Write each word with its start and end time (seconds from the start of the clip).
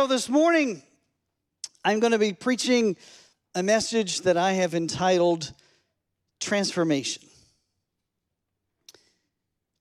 So 0.00 0.06
this 0.06 0.30
morning, 0.30 0.82
I'm 1.84 2.00
going 2.00 2.12
to 2.12 2.18
be 2.18 2.32
preaching 2.32 2.96
a 3.54 3.62
message 3.62 4.22
that 4.22 4.38
I 4.38 4.52
have 4.52 4.74
entitled 4.74 5.52
Transformation. 6.40 7.22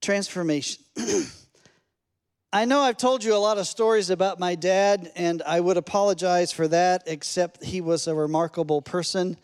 Transformation. 0.01 0.83
I 2.51 2.65
know 2.65 2.81
I've 2.81 2.97
told 2.97 3.23
you 3.23 3.33
a 3.33 3.37
lot 3.37 3.59
of 3.59 3.65
stories 3.65 4.09
about 4.09 4.41
my 4.41 4.55
dad, 4.55 5.09
and 5.15 5.41
I 5.43 5.61
would 5.61 5.77
apologize 5.77 6.51
for 6.51 6.67
that, 6.67 7.03
except 7.05 7.63
he 7.63 7.79
was 7.79 8.05
a 8.05 8.13
remarkable 8.13 8.81
person, 8.81 9.37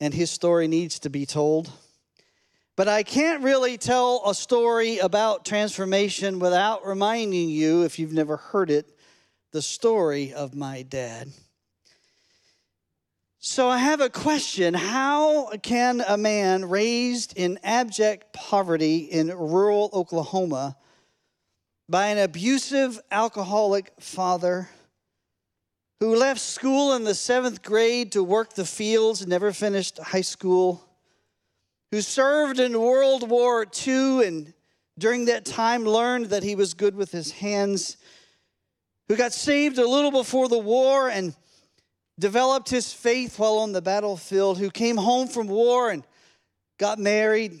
and 0.00 0.14
his 0.14 0.30
story 0.30 0.68
needs 0.68 1.00
to 1.00 1.10
be 1.10 1.26
told. 1.26 1.70
But 2.76 2.88
I 2.88 3.02
can't 3.02 3.42
really 3.42 3.76
tell 3.76 4.22
a 4.24 4.34
story 4.34 5.00
about 5.00 5.44
transformation 5.44 6.38
without 6.38 6.86
reminding 6.86 7.50
you, 7.50 7.82
if 7.82 7.98
you've 7.98 8.14
never 8.14 8.38
heard 8.38 8.70
it, 8.70 8.93
the 9.54 9.62
story 9.62 10.34
of 10.34 10.56
my 10.56 10.82
dad. 10.82 11.28
So 13.38 13.68
I 13.68 13.78
have 13.78 14.00
a 14.00 14.10
question 14.10 14.74
How 14.74 15.50
can 15.62 16.02
a 16.08 16.16
man 16.16 16.64
raised 16.68 17.36
in 17.36 17.60
abject 17.62 18.32
poverty 18.32 18.96
in 18.96 19.28
rural 19.28 19.90
Oklahoma 19.92 20.76
by 21.88 22.08
an 22.08 22.18
abusive 22.18 23.00
alcoholic 23.12 23.92
father 24.00 24.68
who 26.00 26.16
left 26.16 26.40
school 26.40 26.94
in 26.94 27.04
the 27.04 27.14
seventh 27.14 27.62
grade 27.62 28.10
to 28.10 28.24
work 28.24 28.54
the 28.54 28.64
fields, 28.64 29.24
never 29.24 29.52
finished 29.52 30.00
high 30.00 30.20
school, 30.20 30.84
who 31.92 32.00
served 32.00 32.58
in 32.58 32.80
World 32.80 33.30
War 33.30 33.64
II 33.86 34.26
and 34.26 34.52
during 34.98 35.26
that 35.26 35.44
time 35.44 35.84
learned 35.84 36.26
that 36.26 36.42
he 36.42 36.56
was 36.56 36.74
good 36.74 36.96
with 36.96 37.12
his 37.12 37.30
hands, 37.32 37.96
who 39.08 39.16
got 39.16 39.32
saved 39.32 39.78
a 39.78 39.86
little 39.86 40.10
before 40.10 40.48
the 40.48 40.58
war 40.58 41.08
and 41.08 41.34
developed 42.18 42.70
his 42.70 42.92
faith 42.92 43.38
while 43.38 43.58
on 43.58 43.72
the 43.72 43.82
battlefield, 43.82 44.58
who 44.58 44.70
came 44.70 44.96
home 44.96 45.28
from 45.28 45.48
war 45.48 45.90
and 45.90 46.04
got 46.78 46.98
married, 46.98 47.60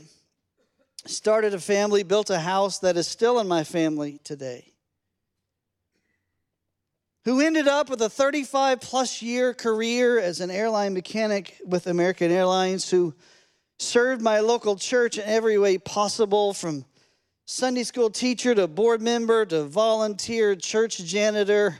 started 1.06 1.54
a 1.54 1.60
family, 1.60 2.02
built 2.02 2.30
a 2.30 2.38
house 2.38 2.78
that 2.78 2.96
is 2.96 3.06
still 3.06 3.40
in 3.40 3.48
my 3.48 3.64
family 3.64 4.20
today. 4.24 4.72
Who 7.24 7.40
ended 7.40 7.68
up 7.68 7.88
with 7.88 8.02
a 8.02 8.10
35 8.10 8.80
plus 8.80 9.22
year 9.22 9.54
career 9.54 10.18
as 10.18 10.40
an 10.40 10.50
airline 10.50 10.92
mechanic 10.92 11.58
with 11.64 11.86
American 11.86 12.30
Airlines, 12.30 12.90
who 12.90 13.14
served 13.78 14.20
my 14.20 14.40
local 14.40 14.76
church 14.76 15.18
in 15.18 15.24
every 15.24 15.58
way 15.58 15.78
possible 15.78 16.52
from 16.52 16.84
Sunday 17.46 17.82
school 17.82 18.08
teacher 18.08 18.54
to 18.54 18.66
board 18.66 19.02
member 19.02 19.44
to 19.44 19.64
volunteer 19.64 20.56
church 20.56 20.96
janitor 21.04 21.78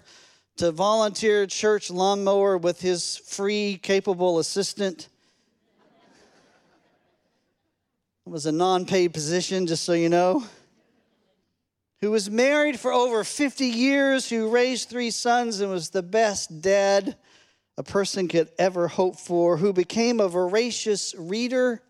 to 0.58 0.70
volunteer 0.70 1.46
church 1.46 1.90
lawnmower 1.90 2.58
with 2.58 2.82
his 2.82 3.16
free, 3.16 3.80
capable 3.82 4.38
assistant. 4.38 5.08
It 8.26 8.30
was 8.30 8.44
a 8.44 8.52
non 8.52 8.84
paid 8.84 9.14
position, 9.14 9.66
just 9.66 9.84
so 9.84 9.94
you 9.94 10.10
know. 10.10 10.44
Who 12.02 12.10
was 12.10 12.30
married 12.30 12.78
for 12.78 12.92
over 12.92 13.24
50 13.24 13.64
years, 13.64 14.28
who 14.28 14.50
raised 14.50 14.90
three 14.90 15.10
sons 15.10 15.60
and 15.60 15.70
was 15.70 15.88
the 15.88 16.02
best 16.02 16.60
dad 16.60 17.16
a 17.78 17.82
person 17.82 18.28
could 18.28 18.50
ever 18.58 18.86
hope 18.86 19.16
for, 19.16 19.56
who 19.56 19.72
became 19.72 20.20
a 20.20 20.28
voracious 20.28 21.14
reader, 21.16 21.82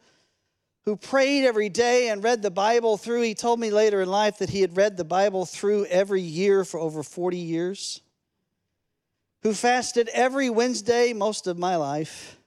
who 0.84 0.96
prayed 0.96 1.44
every 1.44 1.68
day 1.68 2.08
and 2.08 2.22
read 2.22 2.42
the 2.42 2.50
Bible 2.50 2.96
through. 2.96 3.22
He 3.22 3.34
told 3.34 3.58
me 3.58 3.70
later 3.70 4.02
in 4.02 4.08
life 4.08 4.38
that 4.38 4.50
he 4.50 4.60
had 4.60 4.76
read 4.76 4.96
the 4.96 5.04
Bible 5.04 5.46
through 5.46 5.86
every 5.86 6.20
year 6.20 6.64
for 6.64 6.78
over 6.78 7.02
40 7.02 7.38
years 7.38 8.00
who 9.44 9.52
fasted 9.52 10.08
every 10.12 10.48
Wednesday 10.48 11.12
most 11.12 11.46
of 11.46 11.58
my 11.58 11.76
life, 11.76 12.38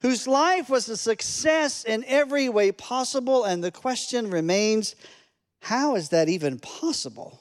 whose 0.00 0.26
life 0.28 0.70
was 0.70 0.88
a 0.88 0.96
success 0.96 1.84
in 1.84 2.04
every 2.06 2.48
way 2.48 2.70
possible. 2.70 3.44
And 3.44 3.62
the 3.62 3.72
question 3.72 4.30
remains 4.30 4.94
how 5.60 5.96
is 5.96 6.10
that 6.10 6.28
even 6.28 6.60
possible? 6.60 7.40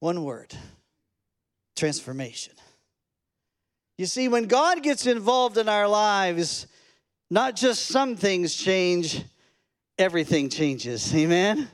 One 0.00 0.24
word 0.24 0.54
transformation. 1.76 2.54
You 3.98 4.06
see, 4.06 4.28
when 4.28 4.46
God 4.46 4.82
gets 4.82 5.06
involved 5.06 5.58
in 5.58 5.68
our 5.68 5.86
lives, 5.86 6.66
not 7.30 7.56
just 7.56 7.86
some 7.86 8.16
things 8.16 8.54
change, 8.54 9.24
everything 9.98 10.48
changes. 10.48 11.14
Amen? 11.14 11.68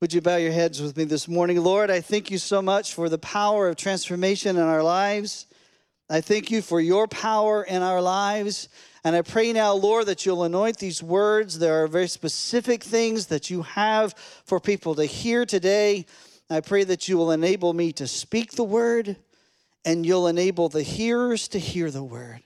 Would 0.00 0.12
you 0.12 0.20
bow 0.20 0.36
your 0.36 0.52
heads 0.52 0.82
with 0.82 0.96
me 0.96 1.04
this 1.04 1.28
morning? 1.28 1.62
Lord, 1.62 1.90
I 1.90 2.00
thank 2.00 2.30
you 2.30 2.38
so 2.38 2.60
much 2.60 2.94
for 2.94 3.08
the 3.08 3.18
power 3.18 3.68
of 3.68 3.76
transformation 3.76 4.56
in 4.56 4.62
our 4.62 4.82
lives. 4.82 5.46
I 6.10 6.20
thank 6.20 6.50
you 6.50 6.60
for 6.60 6.80
your 6.80 7.06
power 7.08 7.62
in 7.62 7.82
our 7.82 8.02
lives. 8.02 8.68
And 9.04 9.16
I 9.16 9.22
pray 9.22 9.52
now, 9.52 9.74
Lord, 9.74 10.06
that 10.06 10.26
you'll 10.26 10.44
anoint 10.44 10.78
these 10.78 11.02
words. 11.02 11.58
There 11.58 11.82
are 11.82 11.88
very 11.88 12.08
specific 12.08 12.82
things 12.82 13.26
that 13.26 13.50
you 13.50 13.62
have 13.62 14.14
for 14.44 14.60
people 14.60 14.94
to 14.96 15.04
hear 15.04 15.46
today. 15.46 16.06
I 16.50 16.60
pray 16.60 16.84
that 16.84 17.08
you 17.08 17.16
will 17.16 17.32
enable 17.32 17.72
me 17.72 17.92
to 17.92 18.06
speak 18.06 18.52
the 18.52 18.64
word 18.64 19.16
and 19.84 20.04
you'll 20.04 20.28
enable 20.28 20.68
the 20.68 20.82
hearers 20.82 21.48
to 21.48 21.58
hear 21.58 21.90
the 21.90 22.04
word. 22.04 22.42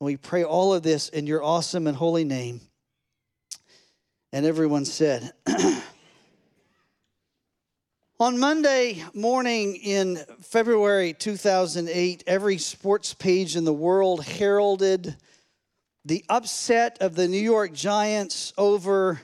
We 0.00 0.16
pray 0.16 0.44
all 0.44 0.72
of 0.74 0.84
this 0.84 1.08
in 1.08 1.26
your 1.26 1.42
awesome 1.42 1.88
and 1.88 1.96
holy 1.96 2.24
name. 2.24 2.60
And 4.32 4.46
everyone 4.46 4.84
said, 4.84 5.32
On 8.20 8.38
Monday 8.38 9.02
morning 9.12 9.74
in 9.76 10.18
February 10.40 11.14
2008, 11.14 12.24
every 12.26 12.58
sports 12.58 13.14
page 13.14 13.56
in 13.56 13.64
the 13.64 13.72
world 13.72 14.24
heralded 14.24 15.16
the 16.04 16.24
upset 16.28 16.98
of 17.00 17.16
the 17.16 17.26
New 17.26 17.36
York 17.36 17.72
Giants 17.72 18.52
over 18.56 19.20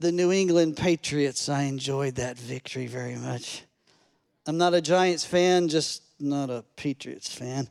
the 0.00 0.10
New 0.10 0.32
England 0.32 0.76
Patriots. 0.76 1.48
I 1.48 1.62
enjoyed 1.62 2.16
that 2.16 2.36
victory 2.36 2.88
very 2.88 3.16
much. 3.16 3.62
I'm 4.46 4.58
not 4.58 4.74
a 4.74 4.80
Giants 4.80 5.24
fan, 5.24 5.68
just 5.68 6.02
not 6.18 6.50
a 6.50 6.64
Patriots 6.76 7.32
fan. 7.32 7.68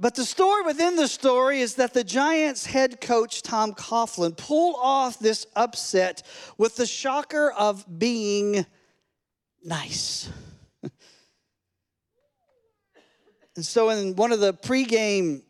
But 0.00 0.16
the 0.16 0.24
story 0.24 0.62
within 0.62 0.96
the 0.96 1.06
story 1.06 1.60
is 1.60 1.76
that 1.76 1.94
the 1.94 2.02
Giants 2.02 2.66
head 2.66 3.00
coach 3.00 3.42
Tom 3.42 3.72
Coughlin 3.72 4.36
pulled 4.36 4.74
off 4.78 5.20
this 5.20 5.46
upset 5.54 6.24
with 6.58 6.74
the 6.76 6.86
shocker 6.86 7.52
of 7.52 7.84
being 7.98 8.66
nice. 9.64 10.28
and 13.56 13.64
so, 13.64 13.90
in 13.90 14.16
one 14.16 14.32
of 14.32 14.40
the 14.40 14.52
pregame 14.52 15.42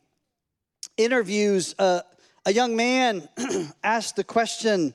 interviews, 0.98 1.74
uh, 1.78 2.02
a 2.44 2.52
young 2.52 2.76
man 2.76 3.26
asked 3.82 4.16
the 4.16 4.24
question 4.24 4.92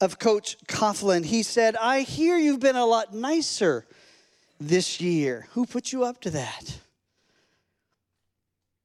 of 0.00 0.18
Coach 0.18 0.56
Coughlin. 0.66 1.24
He 1.24 1.44
said, 1.44 1.76
I 1.76 2.00
hear 2.00 2.36
you've 2.36 2.58
been 2.58 2.74
a 2.74 2.86
lot 2.86 3.14
nicer 3.14 3.86
this 4.58 5.00
year. 5.00 5.46
Who 5.52 5.64
put 5.64 5.92
you 5.92 6.02
up 6.02 6.20
to 6.22 6.30
that? 6.30 6.80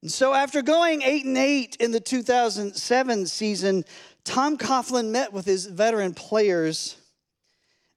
So 0.04 0.34
after 0.34 0.62
going 0.62 1.02
8 1.02 1.24
and 1.24 1.38
8 1.38 1.76
in 1.80 1.90
the 1.90 2.00
2007 2.00 3.26
season, 3.26 3.84
Tom 4.24 4.58
Coughlin 4.58 5.10
met 5.10 5.32
with 5.32 5.46
his 5.46 5.66
veteran 5.66 6.14
players 6.14 6.96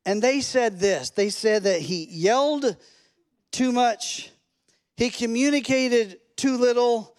and 0.05 0.21
they 0.21 0.41
said 0.41 0.79
this. 0.79 1.11
They 1.11 1.29
said 1.29 1.63
that 1.63 1.81
he 1.81 2.05
yelled 2.05 2.75
too 3.51 3.71
much, 3.71 4.31
he 4.97 5.09
communicated 5.09 6.19
too 6.35 6.57
little, 6.57 7.15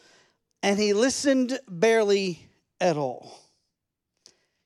and 0.62 0.79
he 0.79 0.93
listened 0.93 1.59
barely 1.69 2.49
at 2.81 2.97
all. 2.97 3.38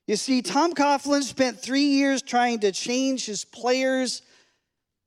You 0.07 0.15
see, 0.15 0.41
Tom 0.41 0.73
Coughlin 0.73 1.23
spent 1.23 1.59
three 1.59 1.85
years 1.85 2.21
trying 2.21 2.59
to 2.59 2.71
change 2.71 3.25
his 3.25 3.43
players, 3.43 4.21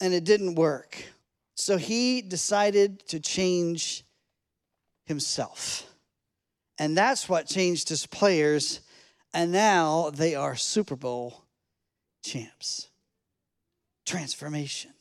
and 0.00 0.12
it 0.12 0.25
didn't 0.25 0.56
work. 0.56 1.02
So 1.54 1.76
he 1.76 2.22
decided 2.22 3.06
to 3.08 3.20
change 3.20 4.04
himself. 5.08 5.84
And 6.78 6.96
that's 6.96 7.28
what 7.28 7.46
changed 7.46 7.88
his 7.88 8.06
players. 8.06 8.81
And 9.34 9.50
now 9.50 10.10
they 10.10 10.34
are 10.34 10.55
Super 10.55 10.94
Bowl 10.94 11.43
champs. 12.22 12.88
Transformation. 14.06 14.93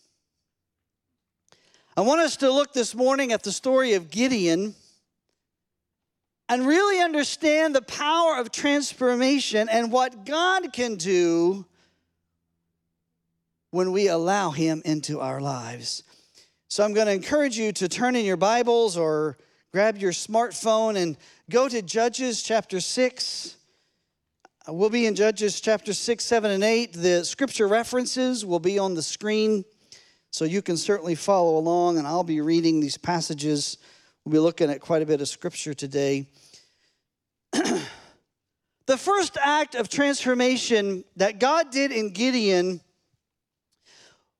I 1.95 2.01
want 2.01 2.21
us 2.21 2.37
to 2.37 2.51
look 2.51 2.73
this 2.73 2.95
morning 2.95 3.31
at 3.31 3.43
the 3.43 3.51
story 3.51 3.93
of 3.93 4.09
Gideon 4.09 4.75
and 6.49 6.65
really 6.65 6.99
understand 7.01 7.75
the 7.75 7.81
power 7.81 8.37
of 8.37 8.51
transformation 8.51 9.67
and 9.69 9.91
what 9.91 10.25
God 10.25 10.71
can 10.73 10.95
do 10.95 11.65
when 13.71 13.91
we 13.91 14.07
allow 14.07 14.51
Him 14.51 14.81
into 14.85 15.19
our 15.19 15.41
lives. 15.41 16.03
So 16.69 16.83
I'm 16.83 16.93
going 16.93 17.07
to 17.07 17.13
encourage 17.13 17.57
you 17.57 17.71
to 17.73 17.87
turn 17.87 18.15
in 18.15 18.25
your 18.25 18.37
Bibles 18.37 18.97
or 18.97 19.37
grab 19.77 19.99
your 19.99 20.11
smartphone 20.11 20.97
and 20.97 21.15
go 21.51 21.69
to 21.69 21.83
Judges 21.83 22.41
chapter 22.41 22.79
6. 22.79 23.57
Uh, 24.67 24.73
we'll 24.73 24.89
be 24.89 25.05
in 25.05 25.13
Judges 25.13 25.61
chapter 25.61 25.93
6, 25.93 26.25
7, 26.25 26.49
and 26.49 26.63
8. 26.63 26.93
The 26.93 27.23
scripture 27.23 27.67
references 27.67 28.43
will 28.43 28.59
be 28.59 28.79
on 28.79 28.95
the 28.95 29.03
screen, 29.03 29.63
so 30.31 30.45
you 30.45 30.63
can 30.63 30.77
certainly 30.77 31.13
follow 31.13 31.59
along, 31.59 31.99
and 31.99 32.07
I'll 32.07 32.23
be 32.23 32.41
reading 32.41 32.79
these 32.79 32.97
passages. 32.97 33.77
We'll 34.25 34.31
be 34.31 34.39
looking 34.39 34.71
at 34.71 34.81
quite 34.81 35.03
a 35.03 35.05
bit 35.05 35.21
of 35.21 35.27
scripture 35.27 35.75
today. 35.75 36.25
the 37.51 38.97
first 38.97 39.37
act 39.39 39.75
of 39.75 39.89
transformation 39.89 41.03
that 41.17 41.39
God 41.39 41.69
did 41.69 41.91
in 41.91 42.13
Gideon 42.13 42.81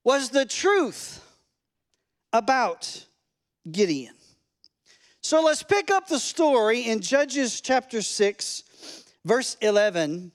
was 0.04 0.32
the 0.32 0.48
truth 0.48 1.24
about 2.34 3.06
Gideon. 3.72 4.17
So 5.28 5.44
let's 5.44 5.62
pick 5.62 5.92
up 5.92 6.08
the 6.08 6.20
story 6.20 6.88
in 6.88 7.02
Judges 7.02 7.60
chapter 7.60 8.02
6 8.02 9.04
verse 9.26 9.58
11, 9.60 10.32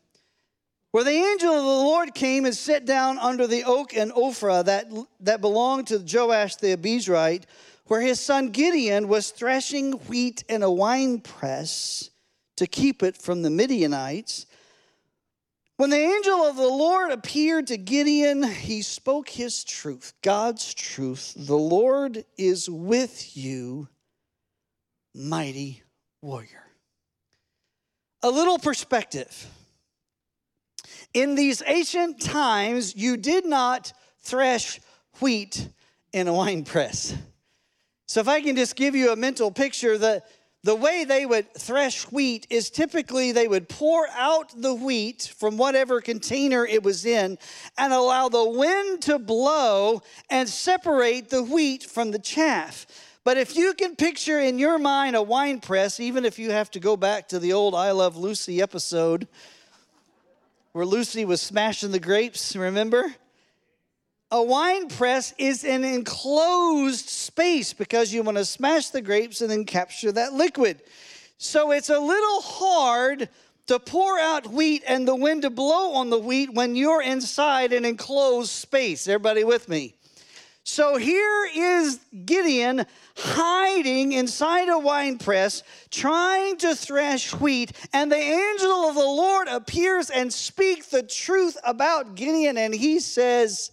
where 0.91 1.03
the 1.03 1.13
angel 1.13 1.49
of 1.49 1.65
the 1.65 1.67
Lord 1.67 2.15
came 2.15 2.45
and 2.45 2.55
sat 2.55 2.85
down 2.85 3.17
under 3.19 3.47
the 3.47 3.65
oak 3.65 3.95
in 3.95 4.11
Ophrah 4.11 4.67
that, 4.67 4.93
that 5.21 5.41
belonged 5.41 5.87
to 5.87 5.97
Joash 5.97 6.57
the 6.57 6.77
Abiezrite, 6.77 7.45
where 7.87 8.03
his 8.03 8.21
son 8.21 8.51
Gideon 8.51 9.09
was 9.09 9.31
threshing 9.31 9.93
wheat 9.93 10.45
in 10.47 10.63
a 10.63 10.71
wine 10.71 11.21
press 11.21 12.11
to 12.57 12.67
keep 12.67 13.03
it 13.03 13.17
from 13.17 13.41
the 13.41 13.49
Midianites. 13.49 14.45
When 15.79 15.89
the 15.89 15.97
angel 15.97 16.45
of 16.45 16.57
the 16.57 16.69
Lord 16.69 17.13
appeared 17.13 17.69
to 17.69 17.79
Gideon, 17.79 18.43
he 18.43 18.83
spoke 18.83 19.31
his 19.31 19.65
truth, 19.65 20.13
God's 20.21 20.75
truth. 20.75 21.33
The 21.35 21.57
Lord 21.57 22.27
is 22.37 22.69
with 22.69 23.35
you, 23.35 23.89
mighty 25.15 25.83
warrior 26.21 26.63
a 28.23 28.31
little 28.31 28.59
perspective. 28.59 29.47
In 31.13 31.35
these 31.35 31.63
ancient 31.67 32.21
times, 32.21 32.97
you 32.97 33.17
did 33.17 33.45
not 33.45 33.93
thresh 34.21 34.81
wheat 35.21 35.69
in 36.13 36.29
a 36.29 36.33
wine 36.33 36.65
press. 36.65 37.15
So, 38.07 38.21
if 38.21 38.29
I 38.29 38.41
can 38.41 38.57
just 38.57 38.77
give 38.77 38.95
you 38.95 39.13
a 39.13 39.17
mental 39.17 39.51
picture, 39.51 39.99
the, 39.99 40.23
the 40.63 40.75
way 40.75 41.05
they 41.05 41.27
would 41.27 41.53
thresh 41.55 42.05
wheat 42.05 42.47
is 42.51 42.71
typically 42.71 43.33
they 43.33 43.49
would 43.49 43.69
pour 43.69 44.07
out 44.11 44.53
the 44.57 44.75
wheat 44.75 45.35
from 45.37 45.57
whatever 45.57 46.01
container 46.01 46.65
it 46.65 46.83
was 46.83 47.05
in 47.05 47.39
and 47.77 47.93
allow 47.93 48.29
the 48.29 48.49
wind 48.49 49.03
to 49.03 49.19
blow 49.19 50.03
and 50.31 50.49
separate 50.49 51.31
the 51.31 51.43
wheat 51.43 51.83
from 51.83 52.11
the 52.11 52.19
chaff. 52.19 52.87
But 53.25 53.39
if 53.39 53.57
you 53.57 53.75
can 53.75 53.95
picture 53.95 54.41
in 54.41 54.59
your 54.59 54.79
mind 54.79 55.15
a 55.15 55.23
wine 55.23 55.61
press, 55.61 56.01
even 56.01 56.25
if 56.25 56.39
you 56.39 56.51
have 56.51 56.71
to 56.73 56.81
go 56.81 56.97
back 56.97 57.29
to 57.29 57.39
the 57.39 57.53
old 57.53 57.75
I 57.75 57.93
Love 57.93 58.17
Lucy 58.17 58.61
episode 58.61 59.29
where 60.73 60.87
Lucy 60.87 61.25
was 61.25 61.41
smashing 61.41 61.93
the 61.93 62.01
grapes, 62.01 62.57
remember? 62.57 63.15
A 64.33 64.43
wine 64.43 64.89
press 64.89 65.35
is 65.39 65.63
an 65.63 65.85
enclosed 65.85 67.09
space 67.09 67.73
because 67.75 68.13
you 68.13 68.23
want 68.23 68.39
to 68.39 68.45
smash 68.45 68.89
the 68.89 69.03
grapes 69.03 69.41
and 69.41 69.51
then 69.51 69.67
capture 69.67 70.11
that 70.13 70.33
liquid. 70.33 70.81
So 71.37 71.71
it's 71.71 71.91
a 71.91 72.01
little 72.01 72.41
hard 72.41 73.29
to 73.67 73.79
pour 73.79 74.19
out 74.19 74.49
wheat 74.49 74.83
and 74.89 75.07
the 75.07 75.15
wind 75.15 75.43
to 75.43 75.51
blow 75.51 75.93
on 75.93 76.11
the 76.11 76.19
wheat 76.19 76.53
when 76.55 76.75
you're 76.75 77.03
inside 77.03 77.73
an 77.73 77.85
enclosed 77.85 78.51
space. 78.51 79.07
Everybody 79.07 79.45
with 79.45 79.69
me? 79.69 79.95
So 80.65 80.97
here 80.97 81.49
is 81.55 81.99
Gideon 82.25 82.87
hiding 83.17 84.13
inside 84.13 84.69
a 84.69 84.79
wine 84.79 85.19
press, 85.19 85.65
trying 85.91 86.57
to 86.59 86.77
thresh 86.77 87.35
wheat, 87.35 87.73
and 87.93 88.13
the 88.13 88.17
angel 88.17 88.89
of 88.89 88.95
the 88.95 89.01
Lord 89.01 89.49
appears 89.49 90.09
and 90.09 90.33
speaks 90.33 90.87
the 90.87 91.03
truth 91.03 91.57
about 91.65 92.15
Gideon, 92.15 92.57
and 92.57 92.73
he 92.73 93.01
says, 93.01 93.73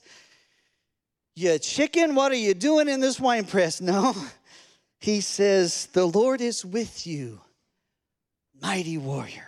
You 1.36 1.60
chicken, 1.60 2.16
what 2.16 2.32
are 2.32 2.36
you 2.36 2.56
doing 2.56 2.90
in 2.90 3.02
this 3.02 3.20
wine 3.20 3.46
press? 3.46 3.82
No. 3.90 4.16
He 5.02 5.22
says, 5.22 5.86
The 5.94 6.06
Lord 6.06 6.42
is 6.42 6.66
with 6.66 7.08
you, 7.08 7.40
mighty 8.62 8.98
warrior. 8.98 9.48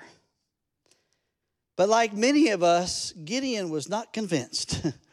But 1.76 1.90
like 1.90 2.14
many 2.14 2.50
of 2.50 2.64
us, 2.64 3.12
Gideon 3.14 3.70
was 3.70 3.90
not 3.90 4.14
convinced. 4.14 4.86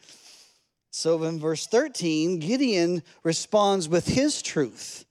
So 0.90 1.22
in 1.24 1.38
verse 1.38 1.66
13, 1.66 2.38
Gideon 2.38 3.02
responds 3.22 3.88
with 3.88 4.06
his 4.06 4.42
truth. 4.42 5.04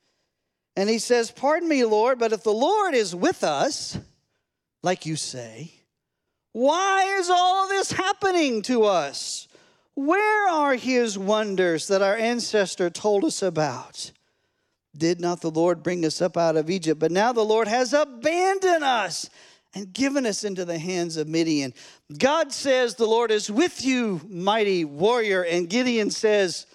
And 0.75 0.89
he 0.89 1.00
says, 1.00 1.31
Pardon 1.31 1.69
me, 1.69 1.83
Lord, 1.85 2.19
but 2.19 2.33
if 2.33 2.44
the 2.44 2.53
Lord 2.53 2.94
is 2.94 3.15
with 3.15 3.44
us, 3.44 3.97
like 4.83 5.06
you 5.06 5.15
say, 5.15 5.71
why 6.53 7.03
is 7.19 7.29
all 7.29 7.68
this 7.68 7.91
happening 7.91 8.62
to 8.63 8.85
us? 8.85 9.47
Where 9.95 10.50
are 10.50 10.75
his 10.75 11.18
wonders 11.18 11.88
that 11.88 12.01
our 12.01 12.15
ancestor 12.15 12.89
told 12.89 13.23
us 13.25 13.41
about? 13.41 14.12
Did 14.95 15.19
not 15.19 15.41
the 15.41 15.51
Lord 15.51 15.83
bring 15.83 16.06
us 16.06 16.21
up 16.21 16.38
out 16.38 16.56
of 16.56 16.69
Egypt? 16.69 17.00
But 17.00 17.12
now 17.12 17.31
the 17.31 17.45
Lord 17.45 17.68
has 17.68 17.94
abandoned 17.94 18.83
us 18.83 19.30
and 19.74 19.94
given 19.94 20.25
us 20.25 20.44
into 20.44 20.66
the 20.66 20.78
hands 20.78 21.18
of 21.18 21.28
Midian. 21.28 21.74
God 22.18 22.52
says, 22.52 22.96
The 22.96 23.06
Lord 23.06 23.31
is 23.31 23.52
with 23.52 23.84
you, 23.84 24.22
mighty 24.28 24.86
warrior. 24.86 25.44
And 25.44 25.69
Gideon 25.69 26.10
says, 26.12 26.66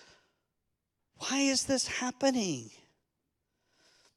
Why 1.19 1.39
is 1.39 1.65
this 1.65 1.87
happening? 1.87 2.71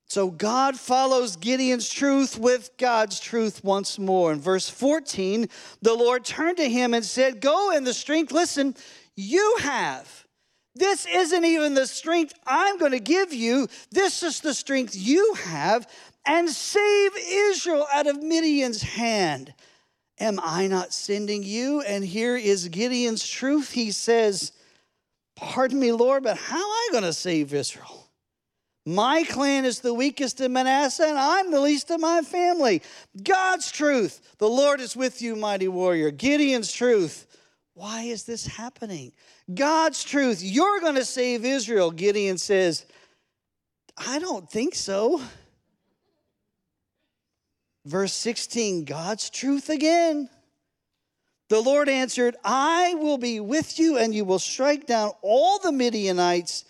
So 0.07 0.29
God 0.29 0.79
follows 0.79 1.35
Gideon's 1.35 1.89
truth 1.89 2.37
with 2.37 2.71
God's 2.77 3.19
truth 3.19 3.63
once 3.63 3.97
more. 3.97 4.31
In 4.31 4.39
verse 4.39 4.69
14, 4.69 5.49
the 5.81 5.95
Lord 5.95 6.23
turned 6.23 6.57
to 6.57 6.69
him 6.69 6.93
and 6.93 7.03
said, 7.03 7.41
Go 7.41 7.71
in 7.75 7.83
the 7.83 7.93
strength, 7.93 8.31
listen, 8.31 8.75
you 9.15 9.57
have. 9.61 10.24
This 10.75 11.05
isn't 11.05 11.45
even 11.45 11.73
the 11.73 11.87
strength 11.87 12.33
I'm 12.45 12.77
going 12.77 12.91
to 12.91 12.99
give 12.99 13.33
you. 13.33 13.67
This 13.91 14.23
is 14.23 14.41
the 14.41 14.53
strength 14.53 14.95
you 14.95 15.35
have 15.35 15.89
and 16.25 16.49
save 16.49 17.11
Israel 17.29 17.87
out 17.93 18.07
of 18.07 18.21
Midian's 18.21 18.81
hand. 18.81 19.53
Am 20.19 20.39
I 20.41 20.67
not 20.67 20.93
sending 20.93 21.43
you? 21.43 21.81
And 21.81 22.03
here 22.03 22.35
is 22.35 22.67
Gideon's 22.69 23.27
truth. 23.27 23.71
He 23.71 23.91
says, 23.91 24.51
Pardon 25.35 25.79
me, 25.79 25.91
Lord, 25.91 26.23
but 26.23 26.37
how 26.37 26.57
am 26.57 26.63
I 26.63 26.89
going 26.91 27.03
to 27.03 27.13
save 27.13 27.53
Israel? 27.53 28.09
My 28.85 29.23
clan 29.23 29.65
is 29.65 29.79
the 29.79 29.93
weakest 29.93 30.39
in 30.39 30.53
Manasseh, 30.53 31.07
and 31.07 31.17
I'm 31.17 31.51
the 31.51 31.59
least 31.59 31.89
of 31.89 31.99
my 31.99 32.21
family. 32.21 32.83
God's 33.21 33.71
truth. 33.71 34.21
The 34.37 34.47
Lord 34.47 34.79
is 34.79 34.95
with 34.95 35.21
you, 35.21 35.35
mighty 35.35 35.67
warrior. 35.67 36.11
Gideon's 36.11 36.71
truth. 36.71 37.25
Why 37.75 38.03
is 38.03 38.23
this 38.23 38.47
happening? 38.47 39.11
God's 39.53 40.03
truth. 40.03 40.41
You're 40.41 40.79
going 40.79 40.95
to 40.95 41.05
save 41.05 41.45
Israel. 41.45 41.91
Gideon 41.91 42.37
says, 42.37 42.85
I 43.97 44.17
don't 44.19 44.49
think 44.49 44.75
so. 44.75 45.21
Verse 47.85 48.13
16, 48.13 48.85
God's 48.85 49.29
truth 49.29 49.69
again. 49.69 50.29
The 51.49 51.61
Lord 51.61 51.89
answered, 51.89 52.35
I 52.43 52.95
will 52.95 53.19
be 53.19 53.39
with 53.39 53.77
you, 53.77 53.97
and 53.97 54.15
you 54.15 54.25
will 54.25 54.39
strike 54.39 54.87
down 54.87 55.11
all 55.21 55.59
the 55.59 55.71
Midianites, 55.71 56.65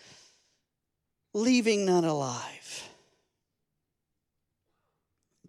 leaving 1.32 1.86
none 1.86 2.04
alive. 2.04 2.55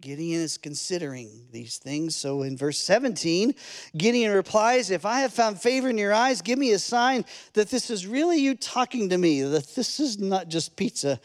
Gideon 0.00 0.40
is 0.40 0.58
considering 0.58 1.46
these 1.50 1.78
things. 1.78 2.16
So 2.16 2.42
in 2.42 2.56
verse 2.56 2.78
17, 2.78 3.54
Gideon 3.96 4.32
replies, 4.32 4.90
If 4.90 5.04
I 5.04 5.20
have 5.20 5.32
found 5.32 5.60
favor 5.60 5.88
in 5.88 5.98
your 5.98 6.12
eyes, 6.12 6.42
give 6.42 6.58
me 6.58 6.72
a 6.72 6.78
sign 6.78 7.24
that 7.54 7.70
this 7.70 7.90
is 7.90 8.06
really 8.06 8.38
you 8.38 8.54
talking 8.54 9.08
to 9.10 9.18
me, 9.18 9.42
that 9.42 9.74
this 9.74 10.00
is 10.00 10.18
not 10.18 10.48
just 10.48 10.76
pizza 10.76 11.20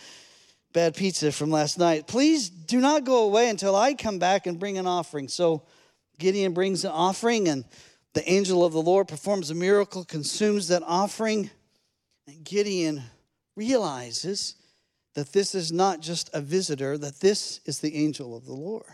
bad 0.74 0.96
pizza 0.96 1.32
from 1.32 1.52
last 1.52 1.78
night. 1.78 2.08
Please 2.08 2.50
do 2.50 2.80
not 2.80 3.04
go 3.04 3.26
away 3.26 3.50
until 3.50 3.76
I 3.76 3.94
come 3.94 4.18
back 4.18 4.48
and 4.48 4.60
bring 4.60 4.80
an 4.80 4.88
offering. 4.88 5.28
So 5.28 5.62
Gideon 6.18 6.54
brings 6.54 6.84
an 6.84 6.92
offering, 6.92 7.48
and 7.48 7.64
the 8.14 8.28
angel 8.30 8.66
of 8.66 8.74
the 8.74 8.82
Lord 8.82 9.08
performs 9.08 9.52
a 9.52 9.56
miracle, 9.56 10.04
consumes 10.04 10.68
that 10.70 10.84
offering. 10.86 11.52
And 12.28 12.44
Gideon 12.44 13.04
realizes 13.56 14.56
that 15.16 15.32
this 15.32 15.54
is 15.54 15.72
not 15.72 16.02
just 16.02 16.30
a 16.34 16.42
visitor, 16.42 16.98
that 16.98 17.20
this 17.20 17.60
is 17.66 17.80
the 17.80 17.96
angel 17.96 18.36
of 18.36 18.46
the 18.46 18.54
Lord. 18.54 18.86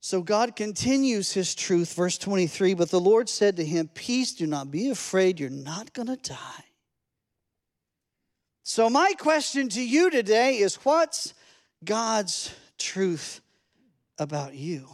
So 0.00 0.22
God 0.22 0.56
continues 0.56 1.32
his 1.32 1.54
truth, 1.54 1.94
verse 1.94 2.16
23. 2.16 2.74
But 2.74 2.90
the 2.90 3.00
Lord 3.00 3.28
said 3.28 3.56
to 3.56 3.64
him, 3.64 3.88
Peace, 3.88 4.32
do 4.32 4.46
not 4.46 4.70
be 4.70 4.88
afraid, 4.88 5.38
you're 5.38 5.50
not 5.50 5.92
going 5.92 6.08
to 6.08 6.16
die. 6.16 6.64
So, 8.62 8.88
my 8.88 9.14
question 9.18 9.68
to 9.70 9.82
you 9.82 10.10
today 10.10 10.58
is 10.58 10.76
what's 10.76 11.34
God's 11.84 12.54
truth 12.78 13.40
about 14.18 14.54
you? 14.54 14.86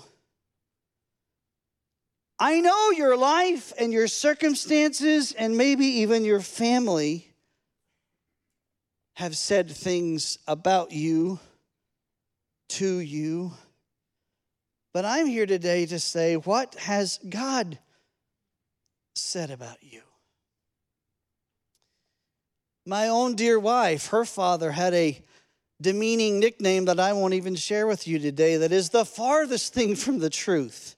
I 2.39 2.61
know 2.61 2.91
your 2.91 3.17
life 3.17 3.73
and 3.79 3.93
your 3.93 4.09
circumstances, 4.09 5.33
and 5.33 5.57
maybe 5.57 5.87
even 5.87 6.25
your 6.25 6.41
family, 6.41 7.33
have 9.17 9.37
said 9.37 9.71
things 9.71 10.39
about 10.47 10.93
you, 10.93 11.41
to 12.69 12.99
you. 12.99 13.53
But 14.93 15.07
I'm 15.07 15.27
here 15.27 15.47
today 15.47 15.87
to 15.87 15.99
say, 15.99 16.37
what 16.37 16.75
has 16.75 17.19
God 17.29 17.79
said 19.15 19.51
about 19.51 19.79
you? 19.81 20.03
My 22.85 23.09
own 23.09 23.37
dear 23.37 23.59
wife, 23.59 24.09
her 24.09 24.27
father 24.27 24.71
had 24.71 24.93
a 24.93 25.23
demeaning 25.81 26.39
nickname 26.39 26.85
that 26.85 27.01
I 27.01 27.15
won't 27.15 27.35
even 27.35 27.57
share 27.57 27.87
with 27.87 28.07
you 28.07 28.19
today 28.19 28.59
that 28.59 28.73
is 28.73 28.91
the 28.91 29.07
farthest 29.07 29.73
thing 29.73 29.97
from 29.97 30.19
the 30.19 30.31
truth 30.31 30.95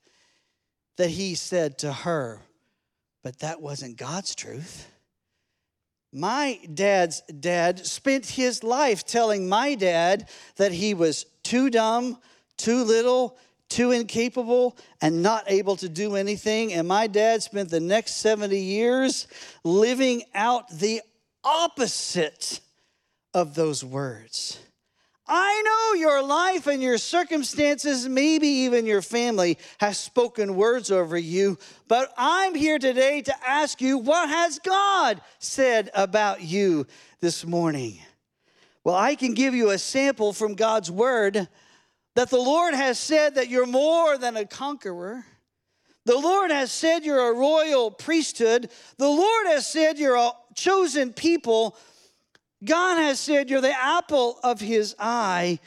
that 0.97 1.11
he 1.11 1.37
said 1.37 1.79
to 1.79 1.93
her. 1.93 2.41
But 3.23 3.39
that 3.41 3.63
wasn't 3.63 3.97
God's 3.97 4.35
truth. 4.35 4.91
My 6.12 6.59
dad's 6.73 7.21
dad 7.23 7.85
spent 7.87 8.27
his 8.27 8.65
life 8.65 9.05
telling 9.05 9.49
my 9.49 9.75
dad 9.75 10.29
that 10.57 10.73
he 10.73 10.95
was 10.95 11.27
too 11.43 11.69
dumb, 11.69 12.19
too 12.57 12.85
little, 12.85 13.37
too 13.69 13.91
incapable, 13.91 14.77
and 15.03 15.23
not 15.23 15.45
able 15.47 15.77
to 15.77 15.88
do 15.88 16.17
anything. 16.17 16.73
And 16.73 16.88
my 16.88 17.07
dad 17.07 17.43
spent 17.43 17.69
the 17.69 17.81
next 17.81 18.17
70 18.17 18.59
years 18.59 19.27
living 19.65 20.23
out 20.35 20.71
the 20.71 21.03
opposite 21.45 22.61
of 23.35 23.55
those 23.55 23.85
words. 23.85 24.59
I 25.28 25.62
know 25.62 26.00
your 26.00 26.23
life 26.23 26.66
and 26.66 26.82
your 26.82 26.97
circumstances, 26.97 28.08
maybe 28.08 28.49
even 28.49 28.87
your 28.87 29.02
family, 29.02 29.58
has 29.78 29.99
spoken 29.99 30.56
words 30.56 30.90
over 30.90 31.18
you, 31.18 31.58
but 31.87 32.12
I'm 32.16 32.54
here 32.54 32.78
today 32.78 33.20
to 33.23 33.35
ask 33.47 33.80
you 33.80 33.99
what 33.99 34.28
has 34.28 34.58
God 34.58 35.20
said 35.38 35.90
about 35.94 36.42
you 36.42 36.87
this 37.20 37.44
morning? 37.44 37.99
Well, 38.85 38.94
I 38.94 39.16
can 39.16 39.35
give 39.35 39.54
you 39.54 39.70
a 39.70 39.78
sample 39.78 40.32
from 40.32 40.54
God's 40.54 40.90
word 40.90 41.47
that 42.14 42.30
the 42.30 42.38
Lord 42.38 42.73
has 42.73 42.99
said 42.99 43.35
that 43.35 43.49
you're 43.49 43.66
more 43.66 44.16
than 44.16 44.37
a 44.37 44.47
conqueror. 44.47 45.26
The 46.06 46.18
Lord 46.18 46.50
has 46.50 46.73
said 46.73 47.04
you're 47.04 47.28
a 47.28 47.37
royal 47.37 47.90
priesthood. 47.90 48.70
The 48.97 49.08
Lord 49.08 49.47
has 49.49 49.66
said 49.66 49.99
you're 49.99 50.16
a 50.16 50.30
chosen 50.54 51.12
people 51.12 51.76
God 52.65 52.97
has 52.97 53.21
said 53.21 53.50
you're 53.50 53.61
the 53.61 53.79
apple 53.79 54.38
of 54.43 54.61
his 54.61 54.95
eye. 54.99 55.61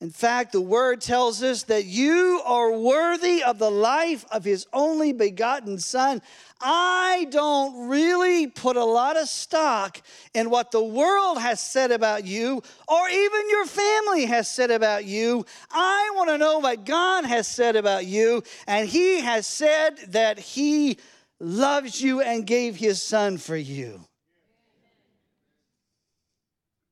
In 0.00 0.10
fact, 0.10 0.52
the 0.52 0.60
word 0.60 1.00
tells 1.00 1.42
us 1.42 1.62
that 1.62 1.86
you 1.86 2.42
are 2.44 2.76
worthy 2.76 3.42
of 3.42 3.58
the 3.58 3.70
life 3.70 4.26
of 4.30 4.44
his 4.44 4.66
only 4.72 5.12
begotten 5.12 5.78
son. 5.78 6.20
I 6.60 7.26
don't 7.30 7.88
really 7.88 8.48
put 8.48 8.76
a 8.76 8.84
lot 8.84 9.16
of 9.16 9.28
stock 9.28 10.02
in 10.34 10.50
what 10.50 10.72
the 10.72 10.82
world 10.82 11.38
has 11.38 11.60
said 11.60 11.90
about 11.90 12.26
you 12.26 12.62
or 12.86 13.08
even 13.08 13.48
your 13.48 13.66
family 13.66 14.26
has 14.26 14.46
said 14.46 14.70
about 14.70 15.04
you. 15.04 15.46
I 15.70 16.10
want 16.16 16.28
to 16.28 16.38
know 16.38 16.58
what 16.58 16.84
God 16.84 17.24
has 17.24 17.46
said 17.46 17.76
about 17.76 18.04
you, 18.04 18.42
and 18.66 18.88
he 18.88 19.20
has 19.20 19.46
said 19.46 19.96
that 20.08 20.38
he 20.38 20.98
loves 21.40 22.02
you 22.02 22.20
and 22.20 22.46
gave 22.46 22.76
his 22.76 23.00
son 23.00 23.38
for 23.38 23.56
you. 23.56 24.00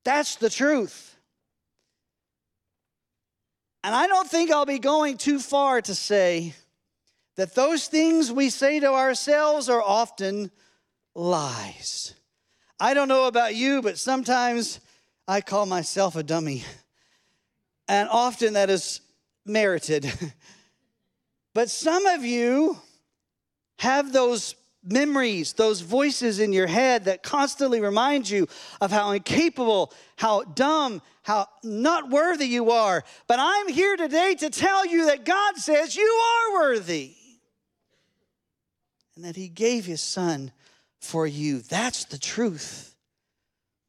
That's 0.04 0.36
the 0.36 0.50
truth. 0.50 1.16
And 3.84 3.94
I 3.94 4.06
don't 4.06 4.28
think 4.28 4.50
I'll 4.50 4.66
be 4.66 4.78
going 4.78 5.16
too 5.16 5.38
far 5.38 5.80
to 5.82 5.94
say 5.94 6.54
that 7.36 7.54
those 7.54 7.88
things 7.88 8.30
we 8.30 8.50
say 8.50 8.80
to 8.80 8.92
ourselves 8.92 9.68
are 9.68 9.82
often 9.82 10.50
lies. 11.14 12.14
I 12.78 12.94
don't 12.94 13.08
know 13.08 13.26
about 13.26 13.54
you, 13.54 13.82
but 13.82 13.98
sometimes 13.98 14.80
I 15.26 15.40
call 15.40 15.66
myself 15.66 16.16
a 16.16 16.22
dummy. 16.22 16.64
And 17.88 18.08
often 18.08 18.54
that 18.54 18.70
is 18.70 19.00
merited. 19.44 20.10
but 21.54 21.70
some 21.70 22.06
of 22.06 22.24
you 22.24 22.78
have 23.78 24.12
those 24.12 24.54
memories, 24.84 25.52
those 25.52 25.80
voices 25.80 26.40
in 26.40 26.52
your 26.52 26.66
head 26.66 27.04
that 27.04 27.22
constantly 27.22 27.80
remind 27.80 28.28
you 28.28 28.48
of 28.80 28.90
how 28.90 29.12
incapable, 29.12 29.92
how 30.16 30.42
dumb, 30.42 31.02
how 31.22 31.46
not 31.62 32.10
worthy 32.10 32.46
you 32.46 32.70
are. 32.70 33.04
But 33.26 33.38
I'm 33.40 33.68
here 33.68 33.96
today 33.96 34.34
to 34.36 34.50
tell 34.50 34.86
you 34.86 35.06
that 35.06 35.24
God 35.24 35.56
says 35.56 35.96
you 35.96 36.02
are 36.04 36.54
worthy 36.54 37.14
and 39.16 39.24
that 39.24 39.36
He 39.36 39.48
gave 39.48 39.84
His 39.84 40.02
Son 40.02 40.52
for 41.00 41.26
you. 41.26 41.60
That's 41.60 42.04
the 42.04 42.18
truth. 42.18 42.94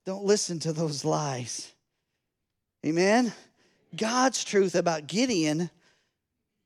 Don't 0.06 0.26
listen 0.26 0.60
to 0.60 0.74
those 0.74 1.06
lies. 1.06 1.72
Amen? 2.86 3.32
God's 3.96 4.44
truth 4.44 4.76
about 4.76 5.08
Gideon 5.08 5.70